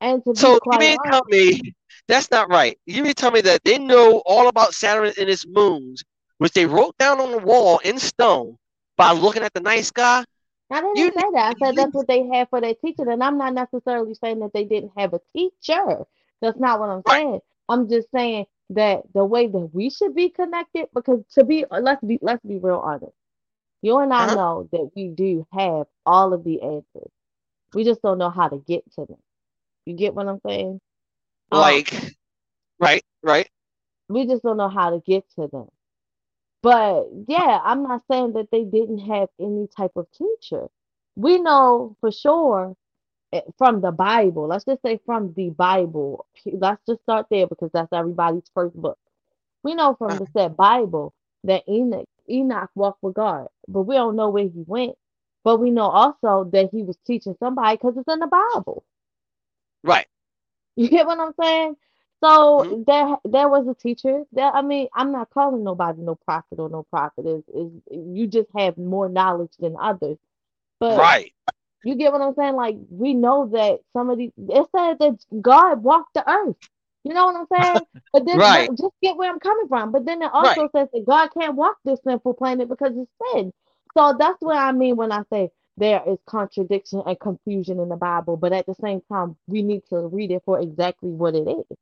[0.00, 1.74] And to be So you mean honest, tell me
[2.08, 2.78] that's not right?
[2.86, 6.02] You mean tell me that they know all about Saturn and its moons,
[6.38, 8.56] which they wrote down on the wall in stone
[8.96, 10.24] by looking at the night sky?
[10.74, 11.56] I didn't You say that.
[11.56, 14.40] I said you that's what they had for their teacher, and I'm not necessarily saying
[14.40, 16.04] that they didn't have a teacher.
[16.42, 17.40] That's not what I'm right, saying.
[17.68, 22.02] I'm just saying that the way that we should be connected, because to be let's
[22.04, 23.12] be let's be real honest.
[23.82, 24.34] You and I uh-huh.
[24.34, 27.12] know that we do have all of the answers.
[27.74, 29.18] We just don't know how to get to them.
[29.86, 30.80] You get what I'm saying?
[31.52, 31.92] Um, Like,
[32.80, 33.48] right, right,
[34.08, 35.68] we just don't know how to get to them.
[36.64, 40.68] But yeah, I'm not saying that they didn't have any type of teacher.
[41.16, 42.76] We know for sure
[43.32, 44.48] eh, from the Bible.
[44.48, 46.26] Let's just say from the Bible.
[46.46, 48.98] Let's just start there because that's everybody's first book.
[49.64, 53.96] We know from uh, the said Bible that Enoch Enoch walked with God, but we
[53.96, 54.96] don't know where he went.
[55.44, 58.84] But we know also that he was teaching somebody because it's in the Bible.
[59.84, 60.06] right.
[60.76, 61.76] You get what I'm saying?
[62.24, 62.82] So mm-hmm.
[62.86, 64.22] there there was a teacher.
[64.32, 67.26] that I mean, I'm not calling nobody no prophet or no prophet.
[67.26, 70.16] Is is you just have more knowledge than others.
[70.80, 71.34] But Right.
[71.82, 72.54] you get what I'm saying?
[72.56, 76.56] Like we know that some of these it said that God walked the earth.
[77.04, 77.84] You know what I'm saying?
[78.14, 79.92] But then Right, but just get where I'm coming from.
[79.92, 80.56] But then it right.
[80.56, 83.52] also says that God can't walk this sinful planet because it's sin.
[83.98, 87.96] So that's what I mean when I say there is contradiction and confusion in the
[87.96, 88.36] Bible.
[88.36, 91.76] But at the same time, we need to read it for exactly what it is.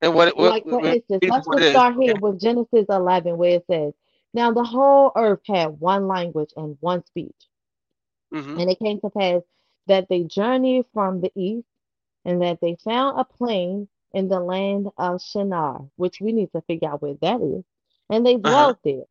[0.00, 3.66] And what, what, Like for instance, let's just start here with Genesis 11, where it
[3.66, 3.94] says,
[4.32, 7.48] "Now the whole earth had one language and one speech,
[8.32, 9.42] hmm and it came to pass
[9.86, 11.66] that they journeyed from the east,
[12.24, 16.60] and that they found a plain in the land of Shinar, which we need to
[16.62, 17.64] figure out where that is,
[18.08, 18.68] and they Uh-huh.
[18.68, 19.04] dwelt there.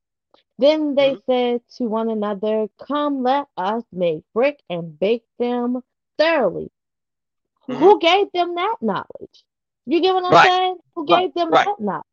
[0.57, 5.83] Then they hmm said to one another, Come, let us make brick and bake them
[6.17, 6.71] thoroughly.
[7.67, 9.45] hmm Who gave them that knowledge?
[9.88, 10.77] You get what I'm Right, saying?
[10.95, 12.05] Who right, gave them right, that knowledge?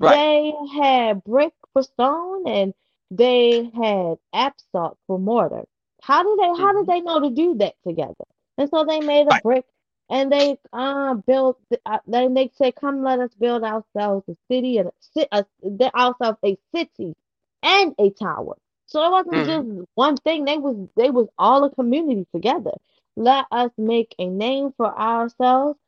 [0.00, 2.74] They had brick for stone and
[3.10, 5.66] they had asphalt for mortar.
[6.02, 8.24] How did they how did they know to do that together?
[8.58, 9.66] And so they made a brick
[10.10, 14.78] and they uh built uh, then they said come let us build ourselves a city
[14.78, 14.90] and
[15.32, 15.44] a,
[15.80, 17.14] a, ourselves a city
[17.62, 18.56] and a tower.
[18.86, 20.44] So it wasn't hmm just one thing.
[20.44, 22.72] They was they was all a community together.
[23.16, 25.78] Let us make a name for ourselves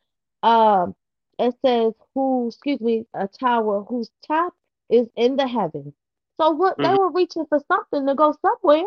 [0.46, 0.94] um,
[1.38, 4.54] it says who, excuse me, a tower whose top
[4.90, 5.94] is in the heavens.
[6.40, 8.84] So what they hmm were reaching for something to go somewhere.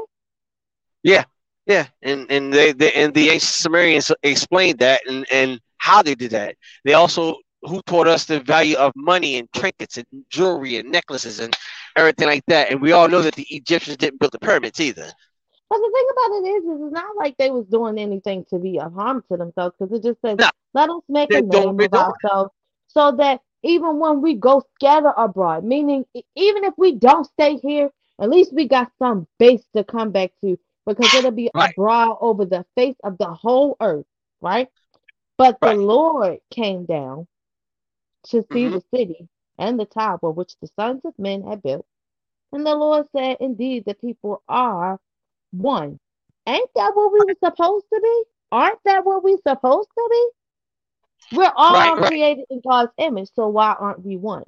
[1.03, 1.23] Yeah,
[1.65, 6.15] yeah, and and they, they and the ancient Sumerians explained that and and how they
[6.15, 6.55] did that.
[6.85, 11.39] They also who taught us the value of money and trinkets and jewelry and necklaces
[11.39, 11.55] and
[11.95, 12.71] everything like that.
[12.71, 15.07] And we all know that the Egyptians didn't build the pyramids either.
[15.69, 18.59] But the thing about it is, is it's not like they was doing anything to
[18.59, 21.43] be a harm to themselves because it just says, No, let us make a they're
[21.43, 22.51] name of ourselves
[22.87, 26.05] so that even when we go scatter abroad, meaning
[26.35, 27.91] even if we don't stay here,
[28.21, 30.57] at least we got some base to come back to
[30.87, 34.05] because it'll be Right, abroad over the face of the whole earth,
[34.41, 34.69] right?
[35.37, 35.75] But the.
[35.75, 37.27] Lord came down
[38.27, 39.27] to see hmm the city
[39.59, 41.85] and the tower which the sons of men had built.
[42.53, 44.99] And the Lord said, Indeed, the people are
[45.51, 45.99] one.
[46.47, 48.23] Ain't that what we were supposed to be?
[48.51, 50.29] Aren't that what we supposed to be?
[51.37, 52.11] We're Right, all right.
[52.11, 54.45] created in God's image, so why aren't we one?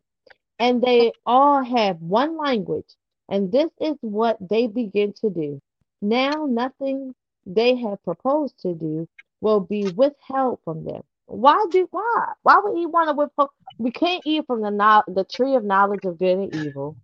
[0.59, 2.95] And they all have one language,
[3.29, 5.61] and this is what they begin to do.
[6.01, 9.07] Now, nothing they have proposed to do
[9.41, 11.03] will be withheld from them.
[11.27, 12.33] Why do why?
[12.43, 13.51] Why would he want to withhold?
[13.77, 16.97] We can't eat from the the tree of knowledge of good and evil.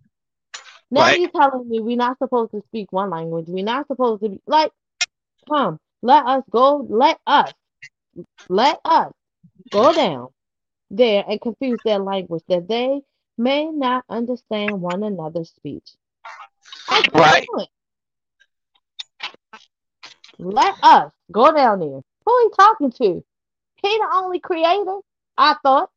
[0.90, 3.46] Now you're telling me we're not supposed to speak one language.
[3.48, 4.72] We're not supposed to be like,
[5.48, 7.52] come, let us go, let us,
[8.48, 9.12] let us
[9.70, 10.28] go down
[10.90, 13.00] there and confuse their language that they
[13.36, 15.90] may not understand one another's speech.
[16.88, 17.46] That's Right.
[20.38, 22.00] Let us go down there.
[22.24, 23.24] Who are he talking to?
[23.82, 24.98] He the only creator.
[25.36, 25.90] I thought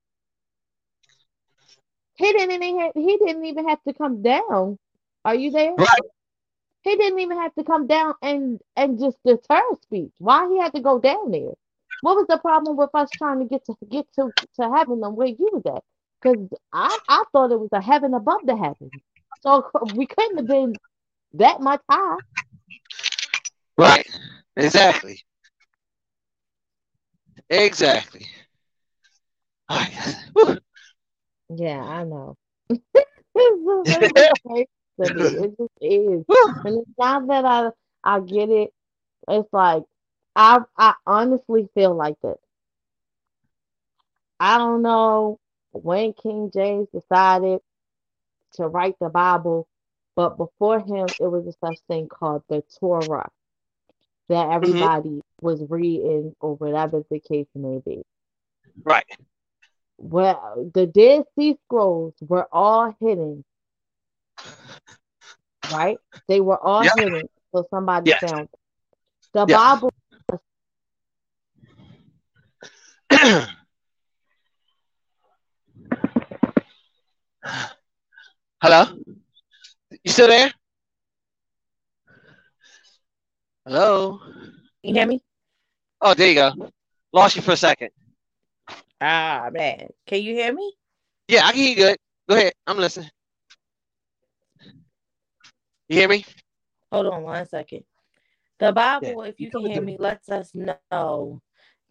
[2.22, 4.78] he didn't even have, he didn't even have to come down.
[5.26, 5.74] Are you there?
[5.74, 6.02] Right.
[6.84, 10.12] He didn't even have to come down and and just deter speech.
[10.20, 11.54] Why he had to go down there?
[12.02, 15.10] What was the problem with us trying to get to get to to heaven the
[15.10, 15.84] way you was at?
[16.22, 18.92] Because I I thought it was a heaven above the heavens.
[19.42, 20.76] So we couldn't have been
[21.34, 22.18] that much high.
[23.78, 24.08] Right.
[24.56, 25.24] Exactly.
[27.50, 28.28] Exactly.
[29.70, 30.60] All right.
[31.56, 32.38] Yeah, I know.
[32.70, 34.68] it's just, it's just crazy
[35.04, 35.46] to me.
[35.46, 36.26] It just is.
[36.66, 37.70] And it's not that I
[38.04, 38.74] I get it.
[39.28, 39.84] It's like
[40.36, 42.38] I I honestly feel like that.
[44.40, 45.40] I don't know
[45.72, 47.60] when King James decided
[48.54, 49.68] to write the Bible,
[50.16, 53.30] but before him it was a such thing called the Torah
[54.30, 54.54] that mm-hmm.
[54.54, 58.04] everybody was reading or whatever the case may be.
[58.84, 59.06] Right.
[60.02, 63.44] Well, the Dead Sea Scrolls were all hidden,
[65.70, 66.00] right?
[66.28, 66.94] They were all Yeah.
[66.94, 68.22] hidden, so somebody Yes.
[68.22, 68.60] found them.
[69.34, 69.58] The Yeah.
[69.58, 69.92] Bible
[78.62, 78.86] Hello?
[80.04, 80.54] You still there?
[83.66, 84.20] Hello?
[84.84, 85.22] Can you hear me?
[86.02, 86.52] Oh, there you go.
[87.14, 87.92] Lost you for a second.
[89.02, 89.90] Ah, man.
[90.08, 90.74] Can you hear me?
[91.28, 91.98] Yeah, I can hear you good.
[92.30, 92.54] Go ahead.
[92.68, 93.10] I'm listening.
[95.90, 96.26] You hear me?
[96.92, 97.84] Hold on one second.
[98.60, 101.42] The Bible, if you can hear me, lets us know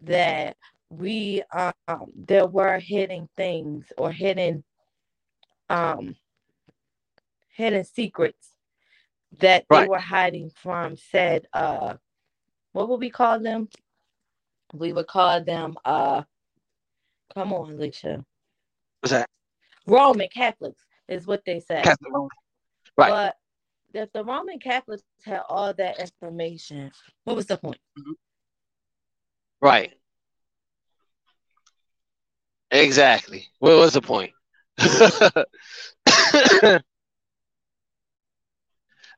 [0.02, 0.56] that
[0.90, 4.64] we um there were hidden things or hidden
[5.68, 6.16] um
[7.54, 8.54] hidden secrets
[9.38, 11.94] that they were hiding from said uh
[12.72, 13.68] what would we call them?
[14.74, 16.22] We would call them uh
[17.34, 18.24] come on, Alicia.
[19.00, 19.28] What's that?
[19.86, 21.82] Roman Catholics is what they say.
[21.82, 22.12] Catholic
[22.96, 23.10] Right.
[23.10, 23.36] But
[23.94, 26.92] if the Roman Catholics had all that information,
[27.24, 27.78] what was the point?
[27.98, 28.12] Mm-hmm.
[29.60, 29.92] Right.
[32.70, 33.48] Exactly.
[33.58, 34.32] What was the point?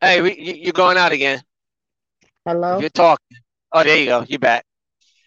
[0.01, 1.43] hey, we, you, you're going out again.
[2.47, 2.79] Hello?
[2.79, 3.39] You're talking.
[3.73, 4.25] Oh, there you go.
[4.27, 4.65] You're back.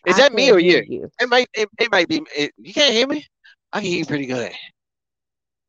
[0.06, 1.10] Is I that me or hear you?
[1.20, 1.48] It might.
[1.54, 2.22] It, it might be.
[2.36, 3.26] It, you can't hear me.
[3.74, 4.52] I can hear you pretty good.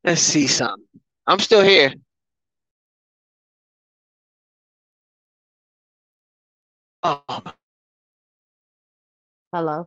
[0.05, 0.85] Let's see something.
[1.27, 1.95] I'm still here.
[7.03, 7.43] Oh,
[9.53, 9.87] Hello?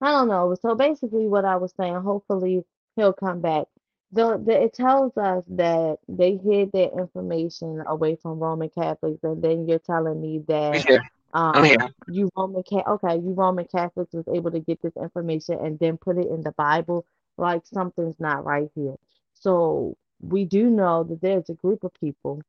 [0.00, 0.54] I don't know.
[0.60, 2.64] So basically, what I was saying, hopefully
[2.96, 3.66] he'll come back.
[4.12, 9.42] The, the it tells us that they hid their information away from Roman Catholics, and
[9.42, 10.86] then you're telling me that
[11.34, 15.78] um you Roman Ca okay, you Roman Catholics was able to get this information and
[15.78, 17.06] then put it in the Bible.
[17.38, 18.96] Like something's not right here.
[19.34, 22.42] So we do know that there's a group of people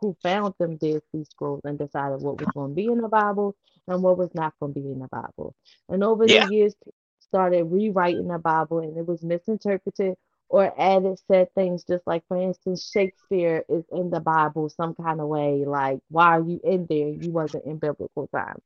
[0.00, 3.08] who found them Dead Sea Scrolls and decided what was going to be in the
[3.08, 3.56] Bible
[3.88, 5.54] and what was not going to be in the Bible.
[5.88, 6.28] And over Yeah.
[6.28, 6.74] the years,
[7.20, 10.16] started rewriting the Bible and it was misinterpreted
[10.48, 15.20] or added said things just like, for instance, Shakespeare is in the Bible some kind
[15.20, 15.64] of way.
[15.66, 17.08] Like, why are you in there?
[17.08, 18.62] You wasn't in biblical times.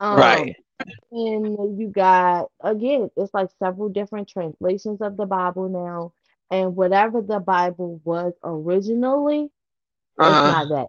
[0.00, 0.56] Um, Right.
[1.10, 6.12] and you got, again, it's like several different translations of the Bible now.
[6.50, 9.50] And whatever the Bible was originally,
[10.20, 10.44] it's Uh-huh.
[10.44, 10.88] not that.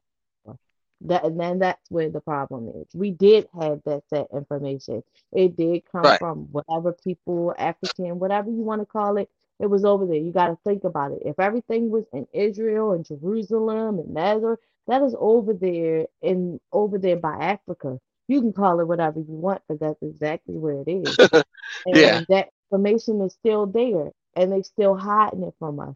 [1.02, 2.88] That and then that's where the problem is.
[2.94, 5.04] We did have that set information.
[5.32, 6.20] It did come Right.
[6.20, 9.30] from whatever people, African, whatever you want to call it.
[9.62, 10.18] It was over there.
[10.18, 11.22] You got to think about it.
[11.26, 16.98] If everything was in Israel and Jerusalem and Nazareth, that is over there in over
[16.98, 18.00] there by Africa.
[18.28, 21.18] You can call it whatever you want, but that's exactly where it is.
[21.86, 22.22] And Yeah.
[22.30, 25.96] that information is still there, and they're still hiding it from us.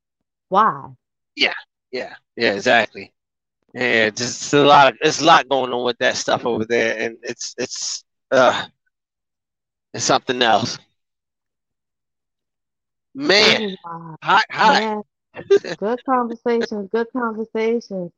[0.50, 0.92] Why?
[1.36, 1.54] Yeah.
[1.92, 2.16] Yeah.
[2.36, 2.54] Yeah.
[2.54, 3.14] Exactly.
[3.74, 4.10] Yeah.
[4.10, 4.94] Just a lot.
[4.94, 8.66] Of, there's a lot going on with that stuff over there, and it's it's uh,
[9.94, 10.78] it's something else.
[13.16, 13.78] Man,
[14.22, 14.80] hi, hi.
[14.80, 15.04] Man,
[15.78, 18.12] good conversations, good conversations.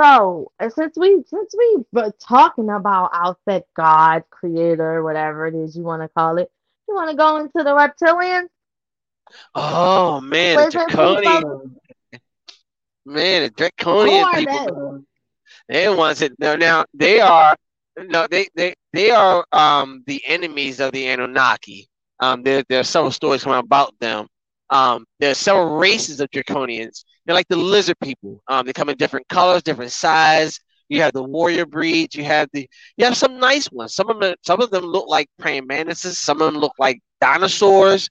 [0.00, 5.76] So since we since we were talking about our said God, creator, whatever it is
[5.76, 6.50] you want to call it,
[6.88, 8.48] you want to go into the reptilians?
[9.54, 11.80] Oh man, the draconian.
[13.04, 15.04] Man, the draconian Who people.
[15.68, 17.54] They the ones that no now they are
[17.98, 21.88] no they they they are um the enemies of the Anunnaki.
[22.20, 24.26] Um there there are several stories coming about them.
[24.70, 27.04] Um there are several races of draconians.
[27.26, 28.42] They're like the lizard people.
[28.48, 30.58] Um they come in different colors, different size.
[30.88, 32.14] You have the warrior breeds.
[32.14, 33.94] You have the you have some nice ones.
[33.94, 36.18] Some of them some of them look like praying mantises.
[36.18, 38.08] Some of them look like dinosaurs.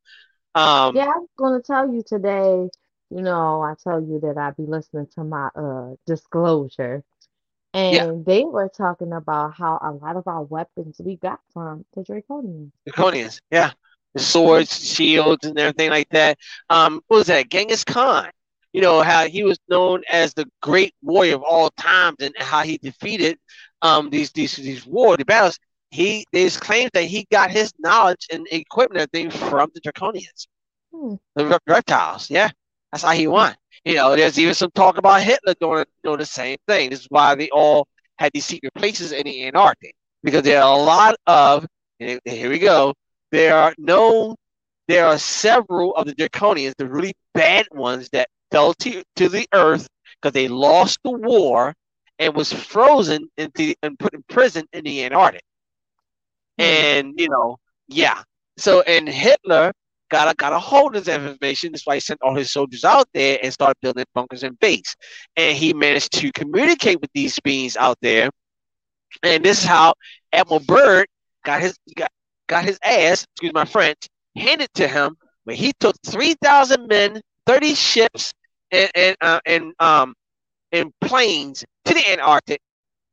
[0.55, 2.69] Um, Yeah, I was gonna tell you today,
[3.09, 7.03] you know, I tell you that I'd be listening to my uh disclosure.
[7.89, 8.05] Yeah.
[8.05, 12.03] And they were talking about how a lot of our weapons we got from the
[12.03, 12.71] Draconians.
[12.87, 13.71] Draconians, yeah.
[14.17, 16.37] Swords, shields, and everything like that.
[16.69, 17.49] Um, what was that?
[17.49, 18.29] Genghis Khan.
[18.73, 22.63] You know how he was known as the great warrior of all times, and how
[22.63, 23.37] he defeated
[23.81, 25.59] um these these these war the battles.
[25.91, 30.47] He there's claims that he got his knowledge and equipment and everything from the Draconians,
[30.93, 31.15] Hmm.
[31.35, 32.29] the reptiles.
[32.29, 32.49] Yeah,
[32.91, 33.55] that's how he won.
[33.85, 36.89] You know, there's even some talk about Hitler doing doing the same thing.
[36.89, 37.87] This is why they all
[38.17, 41.65] had these secret places in the Antarctic because there are a lot of.
[41.99, 42.93] Here we go.
[43.37, 44.35] There are no.
[44.87, 49.45] There are several of the draconians, the really bad ones that fell to, to the
[49.53, 49.87] earth
[50.19, 51.75] because they lost the war
[52.17, 55.43] and was frozen into and put in prison in the Antarctic.
[56.57, 56.63] Hmm.
[56.63, 57.57] And you know,
[57.87, 58.23] yeah.
[58.57, 59.71] So and Hitler
[60.09, 61.73] got a got a hold of that information.
[61.73, 64.95] That's why he sent all his soldiers out there and started building bunkers and base.
[65.35, 68.31] And he managed to communicate with these beings out there.
[69.21, 69.93] And this is how
[70.33, 71.07] Admiral Byrd
[71.43, 72.09] got his got,
[72.47, 77.21] got his ass, excuse my French, handed to him when he took three thousand men,
[77.45, 78.33] thirty ships,
[78.71, 80.13] and and uh, and um
[80.71, 82.59] and planes to the Antarctic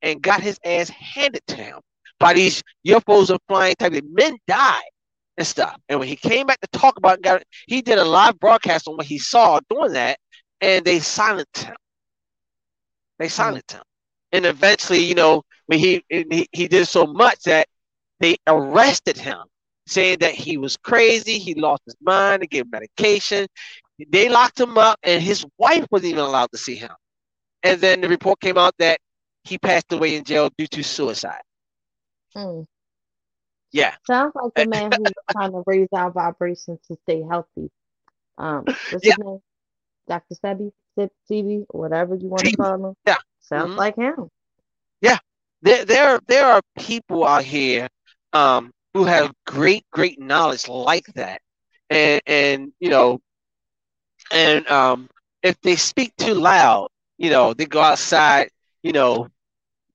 [0.03, 1.79] and got his ass handed to him
[2.19, 4.83] by these UFOs and flying type of men died
[5.37, 5.77] and stuff.
[5.89, 8.89] And when he came back to talk about it, got he did a live broadcast
[8.89, 10.19] on what he saw doing that,
[10.61, 11.77] and they silenced him.
[13.19, 13.83] They silenced him.
[14.33, 17.69] And eventually, you know, when he, he he did so much that
[18.21, 19.39] they arrested him,
[19.87, 23.47] saying that he was crazy, he lost his mind, they gave him medication.
[24.09, 26.91] They locked him up, and his wife wasn't even allowed to see him.
[27.63, 28.99] And then the report came out that
[29.45, 31.43] he passed away in jail due to suicide.
[32.35, 32.63] Hmm.
[33.73, 33.95] Yeah.
[34.07, 37.71] Sounds like the man who's trying to raise our vibrations to stay healthy.
[38.39, 39.15] Um, what's Yeah.
[39.17, 39.39] his name?
[40.09, 40.35] Dr.
[40.35, 42.95] Sebi, Sip, Sebi, whatever you want to call him.
[43.07, 43.17] Yeah.
[43.41, 43.77] Sounds Mhm.
[43.77, 44.29] like him.
[45.01, 45.19] Yeah.
[45.63, 47.89] There there there are people out here
[48.35, 51.41] um who have great great knowledge like that
[51.91, 53.21] and and you know
[54.33, 55.09] and um
[55.43, 58.49] if they speak too loud you know they go outside
[58.83, 59.29] you know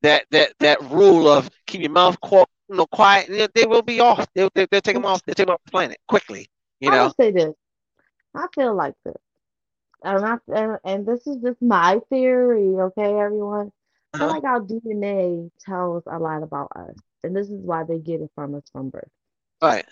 [0.02, 3.82] that that that rule of keep your mouth qu- you know, quiet they, they will
[3.84, 6.48] be off they'll, they'll, they'll take them off they'll take them off the planet quickly
[6.80, 7.56] you know I say this.
[8.36, 9.16] I feel like this.
[10.04, 13.72] And, I, and, and this is just my theory, okay, everyone?
[14.14, 14.34] I feel Uh-huh.
[14.34, 16.96] like our DNA tells a lot about us.
[17.24, 19.10] And this is why they get it from us from birth.
[19.62, 19.86] right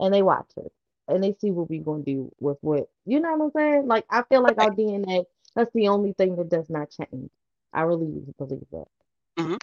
[0.00, 0.70] And they watch us.
[1.08, 3.86] And they see what we're going to do with what, you know what I'm saying?
[3.86, 7.30] Like, I feel like our DNA, that's the only thing that does not change.
[7.72, 8.86] I really believe that.
[9.36, 9.56] Mhm.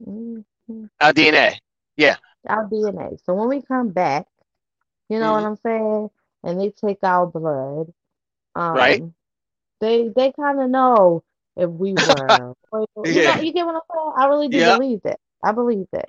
[0.00, 0.44] Mhm.
[1.00, 1.58] our dna
[1.96, 2.16] Yeah.
[2.48, 3.16] Our DNA.
[3.24, 4.26] So when we come back,
[5.08, 6.10] you know what I'm saying?
[6.42, 7.92] And they take our blood,
[8.54, 9.02] um, Right.
[9.80, 11.22] they they kind of know
[11.56, 12.54] if we were.
[12.72, 13.22] or- you, Yeah.
[13.22, 14.12] know, you get what I'm saying?
[14.16, 14.64] I really do Yeah.
[14.64, 15.20] believe that.
[15.42, 16.08] I believe that.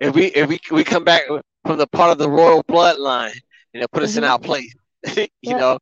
[0.00, 1.22] If we if we we come back
[1.66, 3.32] from the part of the royal bloodline
[3.72, 4.24] and they put us in Mhm.
[4.24, 4.74] our place,
[5.42, 5.56] you Yeah.
[5.56, 5.78] know,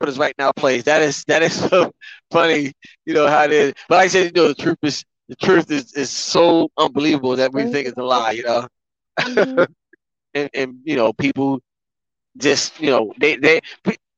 [0.00, 0.84] put us right in our place.
[0.84, 1.90] That is that is so
[2.30, 2.72] funny,
[3.06, 3.74] you know how it is.
[3.88, 7.36] But like I said, you know, the truth is the truth is, is so unbelievable
[7.36, 8.66] that we think it's a lie, you know.
[9.24, 9.66] Mhm.
[10.34, 11.60] And and you know, people
[12.38, 13.60] just you know they they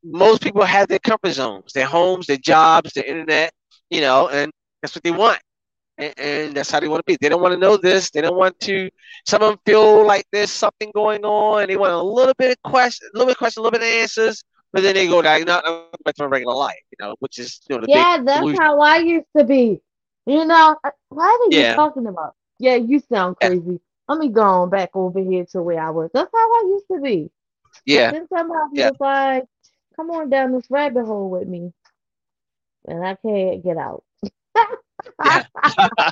[0.05, 3.53] most people have their comfort zones, their homes, their jobs, their internet,
[3.91, 4.51] you know, and
[4.83, 5.41] that's what they want.
[6.01, 7.19] And, and that's how they want to be.
[7.21, 8.11] They don't want to know this.
[8.11, 8.91] They don't want to.
[9.27, 11.69] Some of them feel like there's something going on.
[11.69, 13.87] They want a little bit of question, a little bit of question, a little bit
[13.87, 15.93] of answers, but then they go down, not back to
[16.25, 19.29] my regular life, you know, which is you know the Yeah, that's how I used
[19.37, 19.81] to be.
[20.27, 20.77] You know,
[21.09, 21.75] what are you Yeah.
[21.75, 22.35] talking about?
[22.59, 23.49] Yeah, you sound Yeah.
[23.49, 23.81] crazy.
[24.09, 26.11] Let me go on back over here to where I was.
[26.13, 27.31] That's how I used to be.
[27.85, 28.91] Yeah, Then somebody Yeah.
[28.91, 29.45] was like,
[29.97, 31.73] come on down this rabbit hole with me.
[32.87, 34.05] And I can't get out.
[35.25, 35.45] Yeah.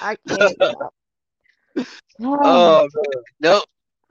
[0.00, 0.56] I can't.
[2.20, 3.22] Oh, oh man.
[3.40, 3.64] nope,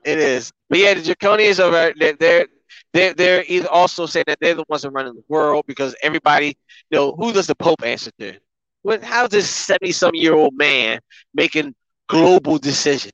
[0.04, 0.52] it is.
[0.68, 1.94] But yeah, the Draconians are right.
[1.98, 2.46] They're,
[2.92, 6.56] they're they're either also saying that they're the ones that running the world because everybody,
[6.90, 8.34] you know, who does the Pope answer to?
[8.82, 9.02] What?
[9.02, 11.00] How's this seventy-some-year-old man
[11.34, 11.74] making
[12.08, 13.12] global decisions?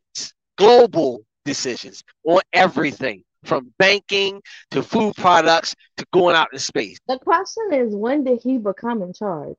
[0.56, 6.98] Global decisions on everything from banking to food products to going out in space.
[7.08, 9.56] The question is, when did he become in charge?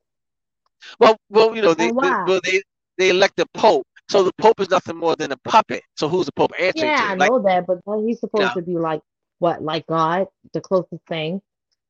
[0.98, 2.62] Well, well, you know, they, they well, they
[2.98, 5.82] they elect the pope, so the pope is nothing more than a puppet.
[5.96, 7.24] So who's the pope answering yeah, to?
[7.24, 9.00] I know that, but he's supposed to be like
[9.38, 11.40] what, like God, the closest thing.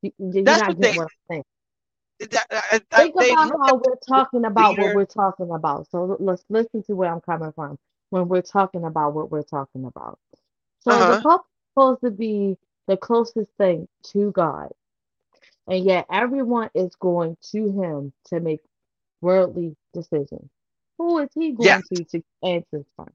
[0.02, 1.44] You, you're That's not what they, what I'm saying.
[2.30, 4.82] That, I, I, Think about how we're talking about leader.
[4.82, 5.90] what we're talking about.
[5.90, 7.78] So let's listen to where I'm coming from
[8.10, 10.18] when we're talking about what we're talking about.
[10.80, 11.16] So uh-huh.
[11.16, 14.68] the Pope is supposed to be the closest thing to God.
[15.66, 18.60] And yet everyone is going to him to make
[19.24, 20.50] worldly decisions.
[20.98, 23.10] Who is he going to to answer for?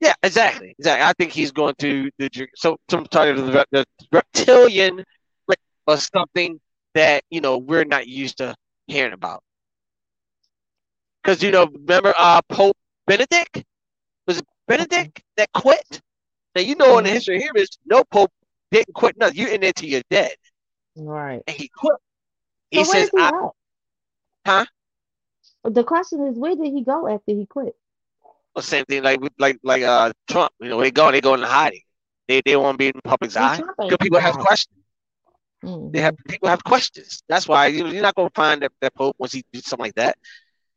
[0.00, 0.74] Yeah, exactly.
[0.78, 1.04] Exactly.
[1.04, 5.04] I think he's going to the so some title of the, the reptilian
[5.86, 6.60] or something
[6.94, 8.54] that you know we're not used to
[8.86, 9.42] hearing about.
[11.22, 12.76] Because you know, remember uh Pope
[13.06, 13.64] Benedict?
[14.26, 16.00] Was it Benedict that quit?
[16.54, 18.32] Now you know in the history here is no Pope
[18.70, 19.36] didn't quit nothing.
[19.36, 20.34] You're in there till you're dead.
[20.96, 21.42] Right.
[21.46, 21.96] And he quit.
[22.70, 23.30] He so says, he I,
[24.46, 24.64] Huh?
[25.64, 27.74] The question is, where did he go after he quit?
[28.54, 30.52] Well, same thing like like like uh Trump.
[30.60, 31.82] You know, they go they go into hiding.
[32.28, 33.60] They they won't be in the public's eye.
[33.78, 34.76] Because people have questions.
[35.64, 35.90] Mm-hmm.
[35.92, 37.22] They have people have questions.
[37.28, 39.94] That's why you you're not gonna find that, that Pope once he did something like
[39.96, 40.16] that.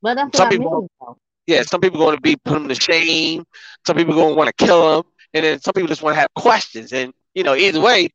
[0.01, 1.15] But that's some people, I mean,
[1.47, 3.45] yeah, some people going to be put him to shame.
[3.87, 6.19] Some people going to want to kill him, and then some people just want to
[6.19, 6.91] have questions.
[6.91, 8.09] And you know, either way,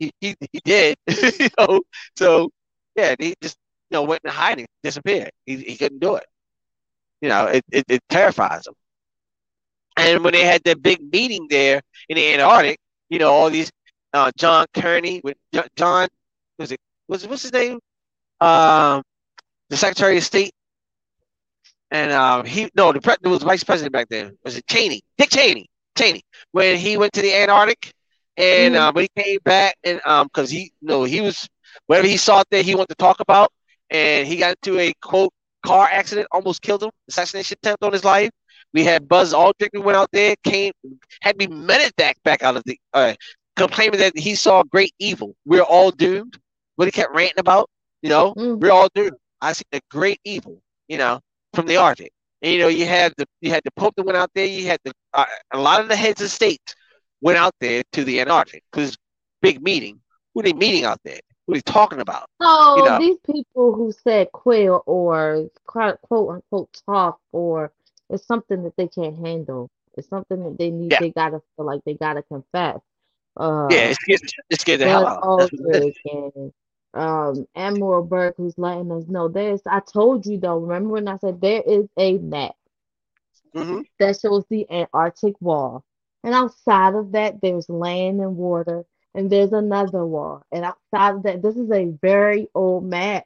[0.00, 0.96] he he, he did.
[1.06, 1.80] you know,
[2.16, 2.50] so
[2.96, 3.56] yeah, he just
[3.92, 5.30] know went in hiding, disappeared.
[5.46, 6.26] He he couldn't do it.
[7.20, 8.74] You know, it, it, it terrifies him.
[9.96, 12.78] And when they had that big meeting there in the Antarctic,
[13.10, 13.70] you know, all these
[14.12, 15.36] uh, John Kerry with
[15.76, 16.08] John
[16.58, 17.78] was it was what's his name?
[18.40, 19.02] Um,
[19.70, 20.52] the Secretary of State,
[21.90, 24.36] and um, he no the pre- was vice president back then.
[24.44, 25.02] Was it Cheney?
[25.18, 25.68] Dick Cheney.
[25.96, 26.22] Cheney
[26.52, 27.92] when he went to the Antarctic,
[28.36, 28.82] and mm-hmm.
[28.82, 31.48] uh, when he came back, and um, because he you no know, he was
[31.86, 33.52] whatever he saw there, he wanted to talk about,
[33.92, 35.32] and he got into a quote
[35.64, 38.30] car accident, almost killed him, assassination attempt on his life.
[38.74, 40.72] We had Buzz Aldrin who went out there, came,
[41.20, 43.14] had me medevac back back out of the, uh,
[43.56, 45.36] complaining that he saw great evil.
[45.44, 46.38] We're all doomed.
[46.76, 47.68] What he kept ranting about,
[48.00, 48.58] you know, mm.
[48.58, 49.16] we're all doomed.
[49.42, 51.20] I see the great evil, you know,
[51.52, 52.12] from the Arctic.
[52.40, 54.46] And, you know, you had the you had the Pope that went out there.
[54.46, 56.74] You had the uh, a lot of the heads of state
[57.20, 58.96] went out there to the Antarctic because
[59.42, 60.00] big meeting.
[60.34, 61.20] Who are they meeting out there?
[61.52, 62.30] What you talking about?
[62.40, 62.98] So you know?
[62.98, 67.72] these people who said quail or quote unquote talk or
[68.08, 69.70] it's something that they can't handle.
[69.98, 70.92] It's something that they need.
[70.92, 71.00] Yeah.
[71.00, 72.80] They gotta feel like they gotta confess.
[73.36, 75.50] Uh, yeah, it's scared, it's scared the hell out.
[76.06, 76.52] and
[76.94, 79.60] um, Admiral Byrd, who's letting us know there's.
[79.66, 80.56] I told you though.
[80.56, 82.54] Remember when I said there is a map
[83.54, 83.80] mm-hmm.
[83.98, 85.84] that shows the Antarctic wall,
[86.24, 90.42] and outside of that there's land and water and there's another wall.
[90.52, 93.24] And outside of that, this is a very old map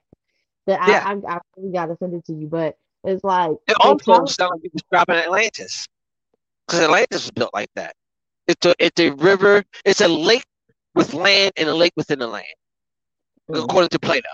[0.67, 1.03] that yeah.
[1.05, 4.53] I, I, I really gotta send it to you, but it's like it almost sounds
[4.53, 5.87] like you're describing Atlantis.
[6.67, 7.95] Because Atlantis was built like that.
[8.49, 10.45] It's a it's a river, it's a lake
[10.95, 12.47] with land and a lake within the land.
[13.51, 13.63] Mm-hmm.
[13.63, 14.29] According to Plato.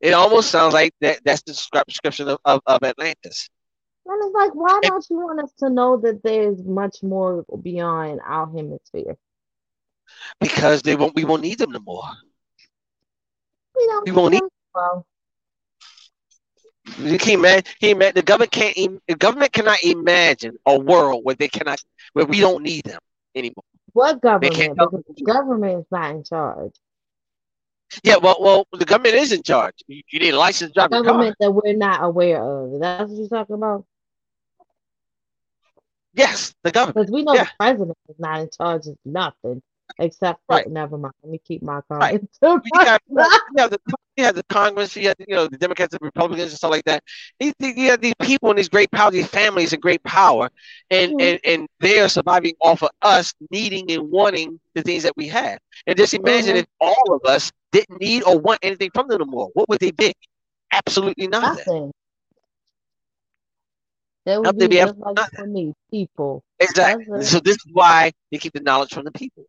[0.00, 1.52] It almost sounds like that that's the
[1.86, 3.48] description of, of, of Atlantis.
[4.04, 8.20] And it's like, why don't you want us to know that there's much more beyond
[8.24, 9.16] our hemisphere?
[10.40, 11.14] Because they won't.
[11.14, 12.04] We won't need them no more.
[13.76, 14.42] We, don't we won't need.
[14.74, 15.06] Well.
[16.98, 17.64] You can't imagine.
[17.80, 19.02] He imagine the government can't.
[19.08, 23.00] The government cannot imagine a world where they cannot, where we don't need them
[23.34, 23.64] anymore.
[23.92, 24.54] What government?
[24.54, 26.72] The government is not in charge.
[28.02, 29.74] Yeah, well, well, the government is in charge.
[29.86, 31.02] You, you need a license driver.
[31.02, 32.80] Government that we're not aware of.
[32.80, 33.84] That's what you're talking about.
[36.12, 36.96] Yes, the government.
[36.96, 37.44] Because we know yeah.
[37.44, 39.62] the president is not in charge of nothing.
[39.98, 40.68] Except for, right.
[40.68, 41.14] never mind.
[41.22, 42.28] Let me keep my comment.
[42.42, 42.62] Right.
[42.64, 43.18] you, got, you,
[43.56, 43.78] have the,
[44.16, 46.84] you have the Congress, you have you know the Democrats and Republicans and stuff like
[46.84, 47.02] that.
[47.40, 50.50] You, you have these people and these great power, these families and great power,
[50.90, 51.20] and, mm-hmm.
[51.20, 55.28] and and they are surviving off of us needing and wanting the things that we
[55.28, 55.58] have.
[55.86, 56.58] And just imagine mm-hmm.
[56.58, 59.50] if all of us didn't need or want anything from them anymore.
[59.54, 60.12] What would they be?
[60.72, 61.54] Absolutely nothing.
[61.56, 61.92] nothing.
[64.26, 66.42] That would be, be like for me, people.
[66.58, 67.22] Exactly.
[67.22, 69.46] So this is why they keep the knowledge from the people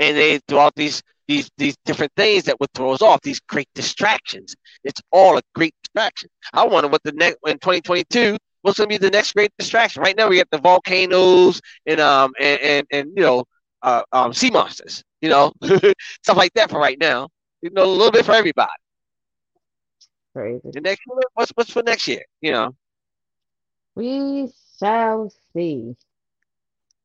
[0.00, 3.22] and they do all these these these different things that would throw us off.
[3.22, 4.56] These great distractions.
[4.84, 6.30] It's all a great distraction.
[6.54, 10.02] I wonder what the next in 2022 what's going to be the next great distraction.
[10.02, 13.44] Right now we got the volcanoes and um and and, and you know
[13.82, 15.04] uh, um sea monsters.
[15.22, 15.52] You know
[16.22, 17.28] stuff like that for right now.
[17.62, 18.70] You know a little bit for everybody.
[20.34, 20.74] Crazy.
[20.74, 21.02] The next
[21.34, 22.24] what's what's for next year?
[22.40, 22.74] You know,
[23.94, 25.96] We shall see.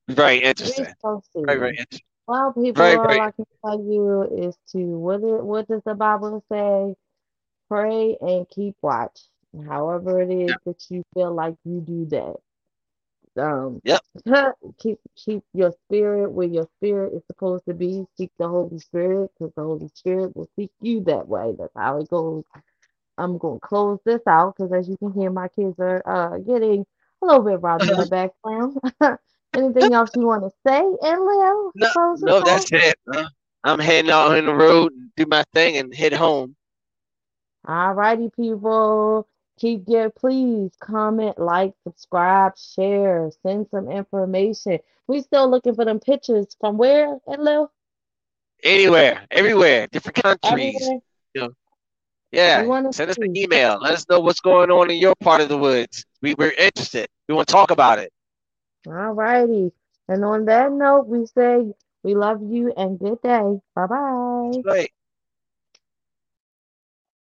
[0.08, 0.86] very We interesting.
[1.02, 1.46] shall see.
[1.46, 2.06] Very very interesting.
[2.28, 5.84] Well, people, Very, all very- I can tell you is to what it, what does
[5.86, 6.96] the Bible say?
[7.70, 9.22] Pray and keep watch.
[9.68, 12.38] However it is that you feel like you do that.
[13.44, 14.02] Um, Yep.
[14.80, 18.06] keep keep your spirit where your spirit is supposed to be.
[18.18, 21.56] Seek the Holy Spirit because the Holy Spirit will seek you that way.
[21.58, 22.44] That's how it goes.
[23.18, 26.40] I'm going to close this out because as you can hear, my kids are uh,
[26.40, 26.86] getting
[27.24, 28.78] a little bit rowdy in the background.
[29.56, 31.72] Anything else you want to say, Enlil?
[31.76, 32.96] No, no, that's it.
[33.64, 36.56] I'm heading out on the road, and do my thing, and head home.
[37.68, 39.28] All righty, people.
[39.58, 44.80] Keep your please comment, like, subscribe, share, send some information.
[45.08, 47.72] We still looking for them pictures from where, Lil?
[48.64, 50.76] Anywhere, everywhere, different countries.
[50.76, 51.00] Everywhere.
[52.32, 53.80] Yeah, wanna send us an email.
[53.80, 56.04] Let us know what's going on in your part of the woods.
[56.22, 57.08] We, we're interested.
[57.30, 58.12] We want to talk about it.
[58.88, 59.74] All righty.
[60.08, 63.62] And on that note, we say we love you and good day.
[63.76, 64.64] Bye bye.
[64.64, 64.92] Right.